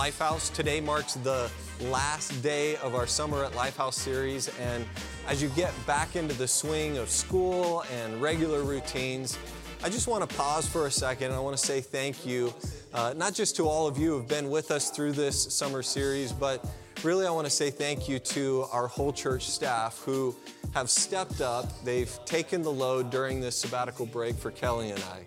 Lifehouse. 0.00 0.50
Today 0.54 0.80
marks 0.80 1.12
the 1.12 1.50
last 1.78 2.42
day 2.42 2.76
of 2.76 2.94
our 2.94 3.06
Summer 3.06 3.44
at 3.44 3.52
Lifehouse 3.52 3.92
series, 3.92 4.48
and 4.58 4.82
as 5.28 5.42
you 5.42 5.50
get 5.50 5.74
back 5.86 6.16
into 6.16 6.34
the 6.38 6.48
swing 6.48 6.96
of 6.96 7.10
school 7.10 7.84
and 7.92 8.22
regular 8.22 8.62
routines, 8.62 9.36
I 9.84 9.90
just 9.90 10.08
want 10.08 10.26
to 10.26 10.36
pause 10.38 10.66
for 10.66 10.86
a 10.86 10.90
second. 10.90 11.32
I 11.32 11.38
want 11.40 11.54
to 11.54 11.62
say 11.62 11.82
thank 11.82 12.24
you, 12.24 12.54
uh, 12.94 13.12
not 13.14 13.34
just 13.34 13.56
to 13.56 13.68
all 13.68 13.86
of 13.86 13.98
you 13.98 14.12
who 14.12 14.16
have 14.16 14.26
been 14.26 14.48
with 14.48 14.70
us 14.70 14.88
through 14.88 15.12
this 15.12 15.52
summer 15.52 15.82
series, 15.82 16.32
but 16.32 16.64
really 17.02 17.26
I 17.26 17.30
want 17.30 17.46
to 17.46 17.52
say 17.52 17.68
thank 17.70 18.08
you 18.08 18.18
to 18.20 18.64
our 18.72 18.86
whole 18.86 19.12
church 19.12 19.50
staff 19.50 19.98
who 20.06 20.34
have 20.72 20.88
stepped 20.88 21.42
up. 21.42 21.84
They've 21.84 22.18
taken 22.24 22.62
the 22.62 22.72
load 22.72 23.10
during 23.10 23.38
this 23.38 23.54
sabbatical 23.54 24.06
break 24.06 24.36
for 24.36 24.50
Kelly 24.50 24.92
and 24.92 25.04
I. 25.12 25.26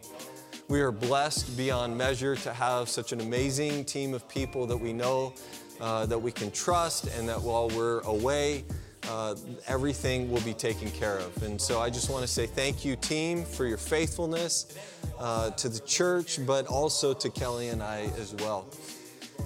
We 0.70 0.80
are 0.80 0.92
blessed 0.92 1.58
beyond 1.58 1.98
measure 1.98 2.38
to 2.38 2.54
have 2.54 2.88
such 2.88 3.12
an 3.12 3.20
amazing 3.20 3.84
team 3.84 4.14
of 4.14 4.28
people 4.30 4.66
that 4.68 4.78
we 4.78 4.94
know 4.94 5.34
uh, 5.82 6.06
that 6.06 6.18
we 6.18 6.32
can 6.32 6.52
trust, 6.52 7.08
and 7.18 7.28
that 7.28 7.42
while 7.42 7.68
we're 7.70 8.00
away, 8.02 8.64
uh, 9.10 9.36
everything 9.68 10.32
will 10.32 10.42
be 10.42 10.54
taken 10.54 10.90
care 10.92 11.18
of. 11.18 11.44
And 11.44 11.60
so 11.60 11.82
I 11.82 11.90
just 11.90 12.10
want 12.10 12.22
to 12.24 12.28
say 12.28 12.46
thank 12.46 12.86
you, 12.86 12.96
team, 12.96 13.44
for 13.44 13.66
your 13.66 13.78
faithfulness 13.78 14.78
uh, 15.20 15.52
to 15.52 15.68
the 15.68 15.82
church, 15.82 16.40
but 16.46 16.66
also 16.68 17.14
to 17.14 17.30
Kelly 17.30 17.68
and 17.68 17.84
I 17.84 18.10
as 18.18 18.34
well. 18.36 18.66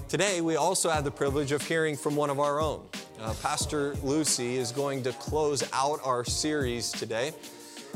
Today, 0.08 0.40
we 0.40 0.54
also 0.54 0.88
have 0.88 1.02
the 1.02 1.10
privilege 1.10 1.50
of 1.50 1.66
hearing 1.66 1.96
from 1.96 2.14
one 2.14 2.30
of 2.30 2.38
our 2.38 2.60
own. 2.60 2.86
Uh, 3.20 3.34
Pastor 3.42 3.94
Lucy 4.04 4.56
is 4.56 4.70
going 4.70 5.02
to 5.02 5.12
close 5.14 5.68
out 5.72 5.98
our 6.04 6.24
series 6.24 6.92
today. 6.92 7.32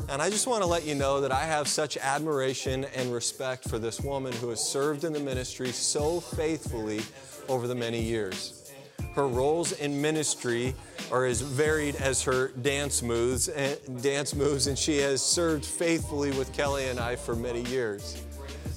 And 0.09 0.21
I 0.21 0.29
just 0.29 0.47
want 0.47 0.61
to 0.63 0.67
let 0.67 0.85
you 0.85 0.95
know 0.95 1.21
that 1.21 1.31
I 1.31 1.45
have 1.45 1.67
such 1.67 1.97
admiration 1.97 2.85
and 2.95 3.13
respect 3.13 3.69
for 3.69 3.79
this 3.79 4.01
woman 4.01 4.33
who 4.33 4.49
has 4.49 4.63
served 4.63 5.03
in 5.03 5.13
the 5.13 5.19
ministry 5.19 5.71
so 5.71 6.19
faithfully 6.19 7.01
over 7.47 7.67
the 7.67 7.75
many 7.75 8.01
years. 8.01 8.71
Her 9.15 9.27
roles 9.27 9.73
in 9.73 10.01
ministry 10.01 10.73
are 11.11 11.25
as 11.25 11.41
varied 11.41 11.95
as 11.97 12.23
her 12.23 12.47
dance 12.61 13.03
moves, 13.03 13.47
and 13.47 13.73
eh, 13.73 14.01
dance 14.01 14.33
moves, 14.33 14.67
and 14.67 14.77
she 14.77 14.97
has 14.97 15.21
served 15.21 15.63
faithfully 15.65 16.31
with 16.31 16.51
Kelly 16.53 16.87
and 16.87 16.99
I 16.99 17.15
for 17.15 17.35
many 17.35 17.61
years. 17.65 18.23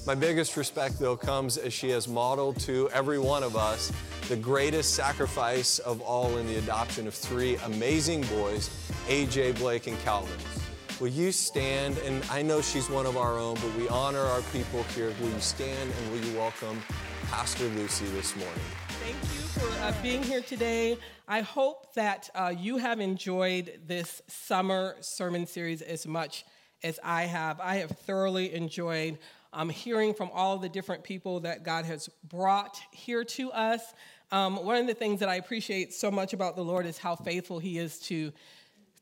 My 0.05 0.15
biggest 0.15 0.55
respect, 0.55 0.99
though, 0.99 1.17
comes 1.17 1.57
as 1.57 1.73
she 1.73 1.89
has 1.89 2.07
modeled 2.07 2.59
to 2.61 2.89
every 2.93 3.19
one 3.19 3.43
of 3.43 3.55
us 3.55 3.91
the 4.29 4.35
greatest 4.35 4.93
sacrifice 4.93 5.79
of 5.79 6.01
all 6.01 6.37
in 6.37 6.47
the 6.47 6.57
adoption 6.57 7.07
of 7.07 7.13
three 7.13 7.55
amazing 7.65 8.21
boys, 8.23 8.69
AJ, 9.07 9.57
Blake, 9.57 9.87
and 9.87 9.97
Calvin. 10.01 10.66
Will 10.99 11.09
you 11.09 11.31
stand? 11.31 11.99
And 11.99 12.25
I 12.31 12.41
know 12.41 12.59
she's 12.59 12.89
one 12.89 13.05
of 13.05 13.17
our 13.17 13.37
own, 13.37 13.53
but 13.55 13.71
we 13.75 13.87
honor 13.87 14.19
our 14.19 14.41
people 14.51 14.81
here. 14.95 15.13
Will 15.21 15.29
you 15.29 15.39
stand 15.39 15.91
and 15.95 16.11
will 16.11 16.27
you 16.27 16.35
welcome 16.35 16.81
Pastor 17.29 17.65
Lucy 17.65 18.05
this 18.07 18.35
morning? 18.35 18.59
Thank 18.87 19.15
you 19.15 19.41
for 19.41 19.83
uh, 19.83 19.93
being 20.01 20.23
here 20.23 20.41
today. 20.41 20.97
I 21.27 21.41
hope 21.41 21.93
that 21.93 22.31
uh, 22.33 22.51
you 22.57 22.77
have 22.77 22.99
enjoyed 22.99 23.79
this 23.85 24.23
summer 24.27 24.95
sermon 25.01 25.45
series 25.45 25.83
as 25.83 26.07
much 26.07 26.45
as 26.81 26.99
I 27.03 27.25
have. 27.25 27.59
I 27.59 27.75
have 27.75 27.91
thoroughly 27.91 28.55
enjoyed 28.55 29.19
um, 29.53 29.69
hearing 29.69 30.15
from 30.15 30.31
all 30.33 30.57
the 30.57 30.69
different 30.69 31.03
people 31.03 31.41
that 31.41 31.63
God 31.63 31.85
has 31.85 32.09
brought 32.27 32.79
here 32.91 33.23
to 33.23 33.51
us. 33.51 33.93
Um, 34.31 34.65
one 34.65 34.77
of 34.77 34.87
the 34.87 34.95
things 34.95 35.19
that 35.19 35.29
I 35.29 35.35
appreciate 35.35 35.93
so 35.93 36.09
much 36.09 36.33
about 36.33 36.55
the 36.55 36.63
Lord 36.63 36.87
is 36.87 36.97
how 36.97 37.15
faithful 37.15 37.59
He 37.59 37.77
is 37.77 37.99
to 37.99 38.33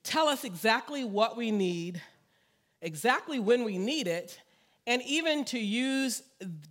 tell 0.05 0.29
us 0.29 0.43
exactly 0.45 1.03
what 1.03 1.35
we 1.35 1.51
need, 1.51 2.01
exactly 2.81 3.39
when 3.39 3.65
we 3.65 3.77
need 3.77 4.07
it, 4.07 4.39
and 4.87 5.01
even 5.01 5.43
to 5.45 5.59
use 5.59 6.21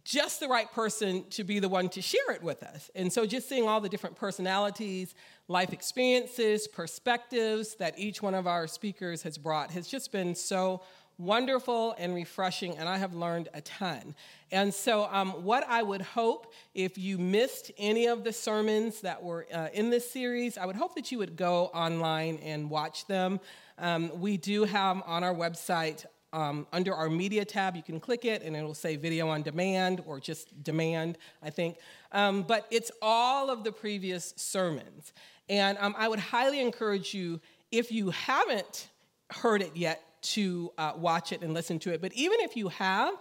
just 0.04 0.38
the 0.38 0.46
right 0.46 0.70
person 0.72 1.24
to 1.30 1.42
be 1.42 1.58
the 1.58 1.68
one 1.68 1.88
to 1.88 2.00
share 2.00 2.30
it 2.30 2.42
with 2.42 2.62
us. 2.62 2.88
And 2.94 3.12
so, 3.12 3.26
just 3.26 3.48
seeing 3.48 3.66
all 3.66 3.80
the 3.80 3.88
different 3.88 4.14
personalities, 4.14 5.14
life 5.48 5.72
experiences, 5.72 6.68
perspectives 6.68 7.74
that 7.76 7.98
each 7.98 8.22
one 8.22 8.34
of 8.34 8.46
our 8.46 8.68
speakers 8.68 9.22
has 9.22 9.36
brought 9.36 9.72
has 9.72 9.88
just 9.88 10.12
been 10.12 10.36
so 10.36 10.82
wonderful 11.18 11.94
and 11.98 12.14
refreshing, 12.14 12.76
and 12.78 12.88
I 12.88 12.98
have 12.98 13.14
learned 13.14 13.48
a 13.54 13.60
ton. 13.60 14.14
And 14.50 14.72
so, 14.72 15.08
um, 15.10 15.44
what 15.44 15.64
I 15.68 15.82
would 15.82 16.02
hope 16.02 16.52
if 16.74 16.98
you 16.98 17.18
missed 17.18 17.70
any 17.78 18.06
of 18.06 18.24
the 18.24 18.32
sermons 18.32 19.00
that 19.00 19.22
were 19.22 19.46
uh, 19.52 19.68
in 19.72 19.90
this 19.90 20.10
series, 20.10 20.58
I 20.58 20.66
would 20.66 20.76
hope 20.76 20.94
that 20.94 21.10
you 21.12 21.18
would 21.18 21.36
go 21.36 21.66
online 21.66 22.38
and 22.42 22.70
watch 22.70 23.06
them. 23.06 23.40
Um, 23.78 24.20
we 24.20 24.36
do 24.36 24.64
have 24.64 25.02
on 25.06 25.24
our 25.24 25.34
website 25.34 26.04
um, 26.34 26.66
under 26.72 26.92
our 26.92 27.08
media 27.08 27.44
tab, 27.44 27.76
you 27.76 27.82
can 27.82 28.00
click 28.00 28.24
it 28.24 28.42
and 28.42 28.56
it'll 28.56 28.74
say 28.74 28.96
video 28.96 29.28
on 29.28 29.42
demand 29.42 30.02
or 30.04 30.18
just 30.18 30.64
demand, 30.64 31.16
I 31.40 31.50
think. 31.50 31.78
Um, 32.10 32.42
but 32.42 32.66
it's 32.72 32.90
all 33.00 33.50
of 33.50 33.62
the 33.62 33.70
previous 33.70 34.34
sermons. 34.36 35.12
And 35.48 35.78
um, 35.78 35.94
I 35.96 36.08
would 36.08 36.18
highly 36.18 36.60
encourage 36.60 37.14
you, 37.14 37.40
if 37.70 37.92
you 37.92 38.10
haven't 38.10 38.88
heard 39.30 39.62
it 39.62 39.76
yet, 39.76 40.02
to 40.24 40.72
uh, 40.78 40.92
watch 40.96 41.32
it 41.32 41.42
and 41.42 41.54
listen 41.54 41.78
to 41.80 41.92
it. 41.92 42.00
But 42.00 42.12
even 42.14 42.40
if 42.40 42.56
you 42.56 42.68
have, 42.68 43.14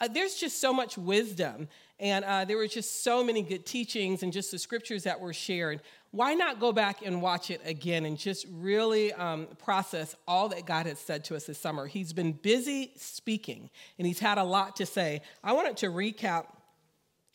uh, 0.00 0.08
there's 0.08 0.34
just 0.34 0.60
so 0.60 0.72
much 0.72 0.96
wisdom. 0.96 1.68
And 1.98 2.24
uh, 2.24 2.44
there 2.46 2.56
were 2.56 2.66
just 2.66 3.04
so 3.04 3.22
many 3.22 3.42
good 3.42 3.66
teachings 3.66 4.22
and 4.22 4.32
just 4.32 4.50
the 4.50 4.58
scriptures 4.58 5.04
that 5.04 5.20
were 5.20 5.34
shared. 5.34 5.82
Why 6.12 6.34
not 6.34 6.58
go 6.58 6.72
back 6.72 7.04
and 7.04 7.20
watch 7.20 7.50
it 7.50 7.60
again 7.64 8.06
and 8.06 8.16
just 8.16 8.46
really 8.50 9.12
um, 9.12 9.48
process 9.62 10.16
all 10.26 10.48
that 10.48 10.64
God 10.64 10.86
has 10.86 10.98
said 10.98 11.24
to 11.24 11.36
us 11.36 11.44
this 11.44 11.58
summer? 11.58 11.86
He's 11.86 12.12
been 12.12 12.32
busy 12.32 12.92
speaking 12.96 13.68
and 13.98 14.06
he's 14.06 14.18
had 14.18 14.38
a 14.38 14.44
lot 14.44 14.76
to 14.76 14.86
say. 14.86 15.20
I 15.44 15.52
wanted 15.52 15.76
to 15.78 15.86
recap 15.86 16.46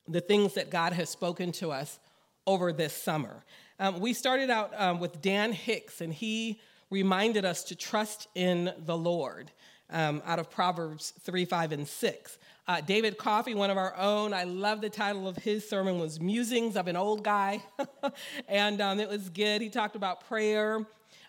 the 0.08 0.22
things 0.22 0.56
that 0.56 0.70
God 0.70 0.94
has 0.94 1.09
spoken 1.09 1.52
to 1.53 1.72
us 1.72 2.00
over 2.47 2.74
this 2.74 2.94
summer. 2.94 3.44
Um, 3.80 4.00
we 4.00 4.14
started 4.14 4.50
out 4.50 4.72
um, 4.80 5.00
with 5.00 5.22
Dan 5.22 5.52
Hicks, 5.52 6.00
and 6.00 6.14
he 6.14 6.59
reminded 6.95 7.44
us 7.44 7.66
to 7.66 7.75
trust 7.75 8.29
in 8.35 8.72
the 8.85 8.95
Lord 8.95 9.51
um, 9.89 10.23
out 10.25 10.39
of 10.39 10.50
Proverbs 10.50 11.11
3, 11.19 11.44
5, 11.44 11.73
and 11.73 11.85
6. 11.85 12.38
Uh, 12.69 12.79
David 12.79 13.17
Coffey, 13.17 13.53
one 13.53 13.69
of 13.69 13.75
our 13.75 13.94
own, 13.97 14.33
I 14.33 14.45
love 14.45 14.79
the 14.79 14.89
title 14.89 15.28
of 15.28 15.35
his 15.35 15.67
sermon 15.67 16.00
was 16.00 16.22
Musings 16.22 16.78
of 16.78 16.88
an 16.88 16.95
Old 16.95 17.22
Guy. 17.22 17.61
and 18.47 18.79
um, 18.79 19.01
it 19.01 19.09
was 19.09 19.28
good. 19.28 19.61
He 19.61 19.67
talked 19.67 19.97
about 19.97 20.25
prayer, 20.29 20.85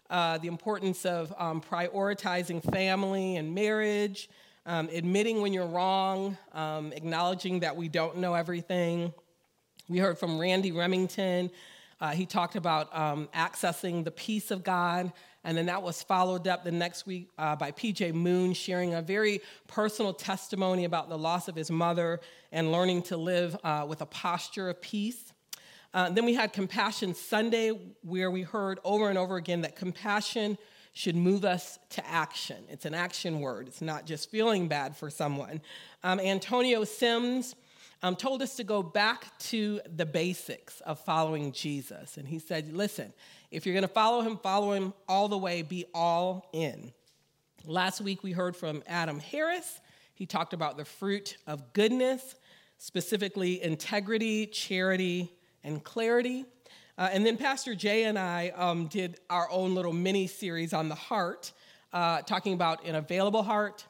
uh, 0.08 0.38
the 0.38 0.46
importance 0.46 1.04
of 1.04 1.34
um, 1.36 1.60
prioritizing 1.60 2.62
family 2.70 3.34
and 3.34 3.52
marriage, 3.52 4.30
um, 4.66 4.88
admitting 4.92 5.40
when 5.40 5.52
you're 5.52 5.66
wrong, 5.66 6.38
um, 6.52 6.92
acknowledging 6.92 7.58
that 7.58 7.74
we 7.74 7.88
don't 7.88 8.18
know 8.18 8.34
everything. 8.34 9.12
We 9.88 9.98
heard 9.98 10.16
from 10.16 10.38
Randy 10.38 10.70
Remington. 10.70 11.50
Uh, 12.00 12.10
he 12.10 12.26
talked 12.26 12.56
about 12.56 12.94
um, 12.96 13.28
accessing 13.34 14.04
the 14.04 14.10
peace 14.10 14.50
of 14.50 14.62
God, 14.62 15.12
and 15.46 15.56
then 15.56 15.66
that 15.66 15.80
was 15.80 16.02
followed 16.02 16.48
up 16.48 16.64
the 16.64 16.72
next 16.72 17.06
week 17.06 17.30
uh, 17.38 17.54
by 17.54 17.70
PJ 17.70 18.12
Moon 18.12 18.52
sharing 18.52 18.94
a 18.94 19.00
very 19.00 19.40
personal 19.68 20.12
testimony 20.12 20.84
about 20.84 21.08
the 21.08 21.16
loss 21.16 21.46
of 21.46 21.54
his 21.54 21.70
mother 21.70 22.20
and 22.50 22.72
learning 22.72 23.02
to 23.02 23.16
live 23.16 23.56
uh, 23.62 23.86
with 23.88 24.00
a 24.00 24.06
posture 24.06 24.68
of 24.68 24.82
peace. 24.82 25.32
Uh, 25.94 26.10
then 26.10 26.24
we 26.24 26.34
had 26.34 26.52
Compassion 26.52 27.14
Sunday, 27.14 27.70
where 28.02 28.28
we 28.28 28.42
heard 28.42 28.80
over 28.82 29.08
and 29.08 29.16
over 29.16 29.36
again 29.36 29.60
that 29.60 29.76
compassion 29.76 30.58
should 30.94 31.14
move 31.14 31.44
us 31.44 31.78
to 31.90 32.04
action. 32.04 32.64
It's 32.68 32.84
an 32.84 32.94
action 32.94 33.38
word, 33.38 33.68
it's 33.68 33.80
not 33.80 34.04
just 34.04 34.28
feeling 34.28 34.66
bad 34.66 34.96
for 34.96 35.10
someone. 35.10 35.60
Um, 36.02 36.18
Antonio 36.18 36.82
Sims 36.82 37.54
um, 38.02 38.16
told 38.16 38.42
us 38.42 38.56
to 38.56 38.64
go 38.64 38.82
back 38.82 39.38
to 39.38 39.80
the 39.94 40.06
basics 40.06 40.80
of 40.80 40.98
following 40.98 41.52
Jesus. 41.52 42.16
And 42.16 42.26
he 42.26 42.40
said, 42.40 42.72
listen, 42.72 43.12
if 43.50 43.66
you're 43.66 43.74
going 43.74 43.82
to 43.82 43.88
follow 43.88 44.22
him, 44.22 44.38
follow 44.38 44.72
him 44.72 44.92
all 45.08 45.28
the 45.28 45.38
way, 45.38 45.62
be 45.62 45.84
all 45.94 46.48
in. 46.52 46.92
Last 47.64 48.00
week 48.00 48.22
we 48.22 48.32
heard 48.32 48.56
from 48.56 48.82
Adam 48.86 49.18
Harris. 49.18 49.80
He 50.14 50.26
talked 50.26 50.52
about 50.52 50.76
the 50.76 50.84
fruit 50.84 51.36
of 51.46 51.72
goodness, 51.72 52.34
specifically 52.78 53.62
integrity, 53.62 54.46
charity, 54.46 55.32
and 55.62 55.82
clarity. 55.82 56.44
Uh, 56.98 57.08
and 57.12 57.26
then 57.26 57.36
Pastor 57.36 57.74
Jay 57.74 58.04
and 58.04 58.18
I 58.18 58.50
um, 58.50 58.86
did 58.86 59.18
our 59.28 59.50
own 59.50 59.74
little 59.74 59.92
mini 59.92 60.26
series 60.26 60.72
on 60.72 60.88
the 60.88 60.94
heart, 60.94 61.52
uh, 61.92 62.22
talking 62.22 62.54
about 62.54 62.86
an 62.86 62.94
available 62.94 63.42
heart, 63.42 63.84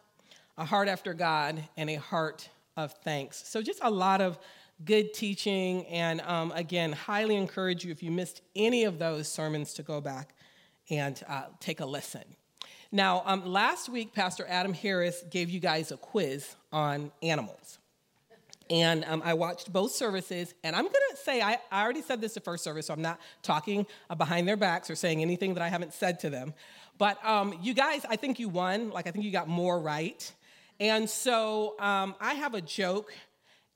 a 0.58 0.64
heart 0.64 0.88
after 0.88 1.14
God, 1.14 1.62
and 1.76 1.88
a 1.88 1.96
heart 1.96 2.48
of 2.76 2.92
thanks. 3.04 3.46
So, 3.46 3.62
just 3.62 3.80
a 3.82 3.90
lot 3.90 4.20
of 4.20 4.38
good 4.84 5.14
teaching. 5.14 5.86
And 5.86 6.20
um, 6.22 6.52
again, 6.52 6.92
highly 6.92 7.36
encourage 7.36 7.84
you 7.84 7.90
if 7.90 8.02
you 8.02 8.10
missed 8.10 8.42
any 8.54 8.84
of 8.84 8.98
those 8.98 9.28
sermons 9.28 9.74
to 9.74 9.82
go 9.82 10.00
back 10.00 10.34
and 10.90 11.20
uh, 11.28 11.44
take 11.60 11.80
a 11.80 11.86
listen. 11.86 12.24
Now, 12.92 13.22
um, 13.26 13.44
last 13.44 13.88
week, 13.88 14.14
Pastor 14.14 14.46
Adam 14.48 14.72
Harris 14.72 15.24
gave 15.30 15.50
you 15.50 15.60
guys 15.60 15.90
a 15.90 15.96
quiz 15.96 16.54
on 16.72 17.10
animals. 17.22 17.78
And 18.68 19.04
um, 19.04 19.22
I 19.24 19.34
watched 19.34 19.72
both 19.72 19.92
services, 19.92 20.54
and 20.64 20.74
I'm 20.74 20.84
gonna 20.84 21.16
say, 21.22 21.40
I, 21.40 21.58
I, 21.70 21.84
already 21.84 22.02
said 22.02 22.20
this 22.20 22.34
the 22.34 22.40
first 22.40 22.64
service, 22.64 22.86
so 22.86 22.94
I'm 22.94 23.02
not 23.02 23.20
talking 23.42 23.86
uh, 24.10 24.16
behind 24.16 24.48
their 24.48 24.56
backs 24.56 24.90
or 24.90 24.96
saying 24.96 25.22
anything 25.22 25.54
that 25.54 25.62
I 25.62 25.68
haven't 25.68 25.94
said 25.94 26.18
to 26.20 26.30
them. 26.30 26.52
But 26.98 27.24
um, 27.24 27.56
you 27.62 27.74
guys, 27.74 28.04
I 28.08 28.16
think 28.16 28.40
you 28.40 28.48
won. 28.48 28.90
Like, 28.90 29.06
I 29.06 29.12
think 29.12 29.24
you 29.24 29.30
got 29.30 29.46
more 29.46 29.78
right. 29.78 30.32
And 30.80 31.08
so 31.08 31.78
um, 31.78 32.14
I 32.20 32.34
have 32.34 32.54
a 32.54 32.60
joke 32.60 33.12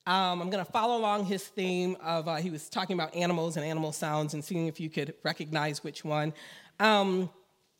Um, 0.06 0.40
I'm 0.40 0.50
going 0.50 0.64
to 0.64 0.70
follow 0.70 0.96
along 0.96 1.26
his 1.26 1.44
theme 1.44 1.96
of 2.02 2.26
uh, 2.26 2.36
he 2.36 2.50
was 2.50 2.68
talking 2.68 2.94
about 2.94 3.14
animals 3.14 3.56
and 3.56 3.64
animal 3.64 3.92
sounds 3.92 4.34
and 4.34 4.44
seeing 4.44 4.66
if 4.66 4.80
you 4.80 4.88
could 4.88 5.14
recognize 5.22 5.84
which 5.84 6.04
one. 6.04 6.32
Um, 6.78 7.30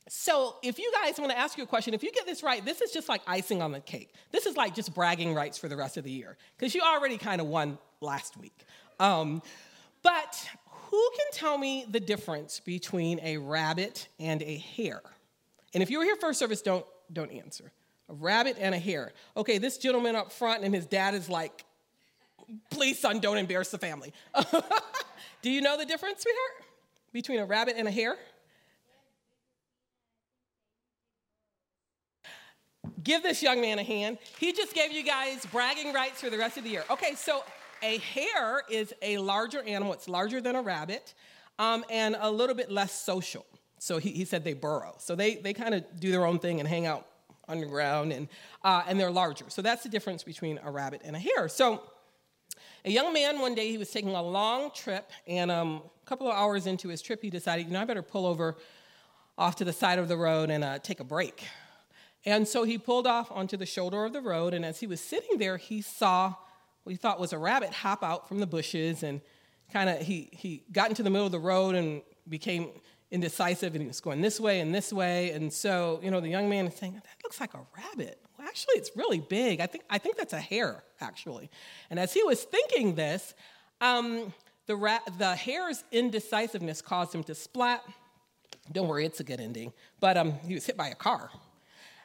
so, 0.09 0.57
if 0.63 0.79
you 0.79 0.93
guys 1.03 1.19
want 1.19 1.31
to 1.31 1.39
ask 1.39 1.57
you 1.57 1.63
a 1.63 1.67
question, 1.69 1.95
if 1.95 2.03
you 2.03 2.11
get 2.11 2.27
this 2.27 2.43
right, 2.43 2.65
this 2.65 2.81
is 2.81 2.91
just 2.91 3.09
like 3.09 3.23
icing 3.27 3.63
on 3.63 3.71
the 3.71 3.81
cake. 3.81 4.13
This 4.33 4.45
is 4.45 4.57
like 4.57 4.75
just 4.75 4.93
bragging 4.93 5.35
rights 5.35 5.57
for 5.57 5.69
the 5.69 5.77
rest 5.77 5.97
of 5.97 6.05
the 6.05 6.11
year 6.11 6.37
because 6.59 6.75
you 6.75 6.83
already 6.83 7.17
kind 7.17 7.41
of 7.41 7.47
won 7.47 7.79
last 8.01 8.37
week. 8.37 8.65
Um, 8.99 9.41
but 10.03 10.49
who 10.91 11.11
can 11.17 11.27
tell 11.33 11.57
me 11.57 11.87
the 11.89 12.01
difference 12.01 12.61
between 12.61 13.21
a 13.23 13.39
rabbit 13.39 14.09
and 14.19 14.43
a 14.43 14.57
hare? 14.57 15.03
And 15.75 15.83
if 15.83 15.91
you 15.91 15.99
were 15.99 16.05
here 16.05 16.17
first 16.17 16.39
service, 16.39 16.61
don't 16.61 16.85
don't 17.13 17.31
answer. 17.31 17.71
A 18.09 18.15
rabbit 18.15 18.57
and 18.59 18.75
a 18.75 18.79
hare. 18.79 19.13
Okay, 19.37 19.59
this 19.59 19.79
gentleman 19.79 20.17
up 20.17 20.33
front 20.33 20.65
and 20.65 20.75
his 20.75 20.87
dad 20.87 21.15
is 21.15 21.29
like, 21.29 21.65
please, 22.71 22.99
son, 22.99 23.21
don't 23.21 23.39
embarrass 23.39 23.71
the 23.71 23.79
family. 23.79 24.13
Do 25.43 25.51
you 25.51 25.61
know 25.61 25.79
the 25.79 25.87
difference, 25.87 26.23
sweetheart, 26.23 26.71
between 27.13 27.41
a 27.41 27.47
rabbit 27.47 27.75
and 27.77 27.89
a 27.89 27.91
hare? 27.91 28.17
Give 33.03 33.23
this 33.23 33.43
young 33.43 33.61
man 33.61 33.79
a 33.79 33.83
hand. 33.83 34.19
He 34.39 34.53
just 34.53 34.75
gave 34.75 34.93
you 34.93 35.03
guys 35.03 35.47
bragging 35.47 35.93
rights 35.93 36.21
for 36.21 36.31
the 36.31 36.39
rest 36.39 36.59
of 36.59 36.65
the 36.65 36.71
year. 36.71 36.85
Okay, 36.91 37.15
so 37.15 37.43
a 37.83 37.99
hare 37.99 38.63
is 38.71 38.93
a 39.01 39.19
larger 39.19 39.63
animal, 39.63 39.93
it's 39.93 40.09
larger 40.09 40.41
than 40.41 40.55
a 40.55 40.63
rabbit, 40.63 41.15
um, 41.59 41.85
and 41.89 42.17
a 42.21 42.31
little 42.31 42.55
bit 42.55 42.71
less 42.71 42.93
social. 42.93 43.47
So 43.79 43.97
he, 43.99 44.11
he 44.11 44.25
said 44.27 44.45
they 44.45 44.53
burrow. 44.53 44.97
So 44.99 45.15
they, 45.15 45.37
they 45.37 45.55
kind 45.55 45.75
of 45.75 45.85
do 45.99 46.11
their 46.11 46.27
own 46.27 46.39
thing 46.39 46.61
and 46.61 46.69
hang 46.69 46.87
out 46.87 47.07
underground, 47.49 48.13
and, 48.13 48.29
uh, 48.63 48.83
and 48.87 49.01
they're 49.01 49.11
larger. 49.11 49.47
So 49.49 49.63
that's 49.63 49.83
the 49.83 49.89
difference 49.89 50.23
between 50.23 50.61
a 50.63 50.71
rabbit 50.71 51.01
and 51.05 51.17
a 51.17 51.19
hare. 51.19 51.49
So 51.49 51.83
a 52.85 52.91
young 52.91 53.13
man 53.13 53.41
one 53.41 53.55
day, 53.55 53.71
he 53.71 53.79
was 53.79 53.91
taking 53.91 54.15
a 54.15 54.23
long 54.23 54.71
trip, 54.71 55.11
and 55.27 55.51
um, 55.51 55.83
a 56.03 56.07
couple 56.07 56.29
of 56.29 56.35
hours 56.35 56.67
into 56.67 56.89
his 56.89 57.03
trip, 57.03 57.21
he 57.23 57.31
decided, 57.31 57.67
you 57.67 57.73
know, 57.73 57.81
I 57.81 57.85
better 57.85 58.03
pull 58.03 58.27
over 58.27 58.57
off 59.37 59.57
to 59.57 59.65
the 59.65 59.73
side 59.73 59.99
of 59.99 60.09
the 60.09 60.17
road 60.17 60.51
and 60.51 60.65
uh, 60.65 60.79
take 60.79 61.01
a 61.01 61.05
break. 61.05 61.45
And 62.25 62.47
so 62.47 62.65
he 62.65 62.79
pulled 62.79 63.07
off 63.07 63.31
onto 63.31 63.57
the 63.57 63.67
shoulder 63.67 64.05
of 64.05 64.13
the 64.13 64.21
road, 64.21 64.55
and 64.55 64.65
as 64.65 64.81
he 64.81 64.87
was 64.87 65.01
sitting 65.01 65.39
there, 65.39 65.57
he 65.57 65.83
saw 65.83 66.35
what 66.83 66.93
he 66.93 66.97
thought 66.97 67.21
was 67.21 67.33
a 67.33 67.39
rabbit 67.39 67.71
hop 67.71 68.03
out 68.03 68.29
from 68.29 68.41
the 68.41 68.47
bushes 68.47 69.03
and 69.03 69.21
kind 69.73 69.91
of 69.91 70.01
he, 70.01 70.29
he 70.33 70.65
got 70.73 70.89
into 70.89 71.03
the 71.03 71.11
middle 71.11 71.27
of 71.27 71.33
the 71.33 71.39
road 71.39 71.75
and 71.75 72.03
became 72.29 72.71
indecisive 73.11 73.75
and 73.75 73.83
he 73.83 73.89
was 73.89 74.01
going 74.01 74.21
this 74.21 74.41
way 74.41 74.61
and 74.61 74.75
this 74.75 74.93
way. 74.93 75.31
And 75.31 75.53
so, 75.53 76.01
you 76.03 76.11
know, 76.11 76.21
the 76.21 76.29
young 76.29 76.49
man 76.49 76.67
is 76.67 76.75
saying, 76.75 76.95
That 76.95 77.05
looks 77.23 77.41
like 77.41 77.55
a 77.55 77.61
rabbit. 77.77 78.19
Actually, 78.51 78.79
it's 78.79 78.91
really 78.97 79.21
big. 79.21 79.61
I 79.61 79.67
think, 79.67 79.85
I 79.89 79.99
think 79.99 80.17
that's 80.17 80.33
a 80.33 80.41
hare 80.41 80.83
actually. 81.01 81.49
And 81.89 82.01
as 82.01 82.13
he 82.13 82.25
was 82.25 82.43
thinking 82.43 82.97
this, 82.97 83.33
um, 83.81 84.35
the, 84.67 84.75
ra- 84.75 84.99
the 85.19 85.37
hare's 85.37 85.85
indecisiveness 85.93 86.83
caused 86.83 87.15
him 87.15 87.23
to 87.25 87.35
splat. 87.37 87.85
Don't 88.73 88.89
worry, 88.89 89.07
it's 89.07 89.21
a 89.21 89.25
good 89.25 89.39
ending. 89.39 89.73
But 90.01 90.17
um, 90.17 90.33
he 90.45 90.55
was 90.55 90.67
hit 90.67 90.77
by 90.77 90.89
a 90.89 90.97
car. 90.97 91.31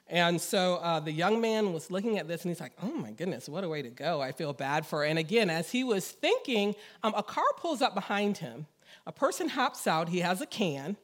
And 0.08 0.40
so 0.40 0.76
uh, 0.76 1.00
the 1.00 1.12
young 1.12 1.42
man 1.42 1.74
was 1.74 1.90
looking 1.90 2.20
at 2.20 2.28
this 2.28 2.44
and 2.44 2.52
he's 2.52 2.62
like, 2.62 2.74
oh 2.84 2.94
my 2.94 3.10
goodness, 3.10 3.50
what 3.50 3.64
a 3.64 3.70
way 3.70 3.82
to 3.82 3.90
go. 3.90 4.22
I 4.22 4.32
feel 4.32 4.54
bad 4.54 4.86
for 4.86 5.00
her. 5.00 5.06
And 5.06 5.18
again, 5.18 5.50
as 5.50 5.72
he 5.72 5.84
was 5.84 6.08
thinking, 6.08 6.76
um, 7.02 7.16
a 7.18 7.24
car 7.24 7.44
pulls 7.58 7.82
up 7.82 7.96
behind 7.96 8.38
him. 8.38 8.68
A 9.08 9.12
person 9.12 9.50
hops 9.50 9.88
out, 9.88 10.10
he 10.10 10.20
has 10.20 10.42
a 10.42 10.46
can. 10.46 10.96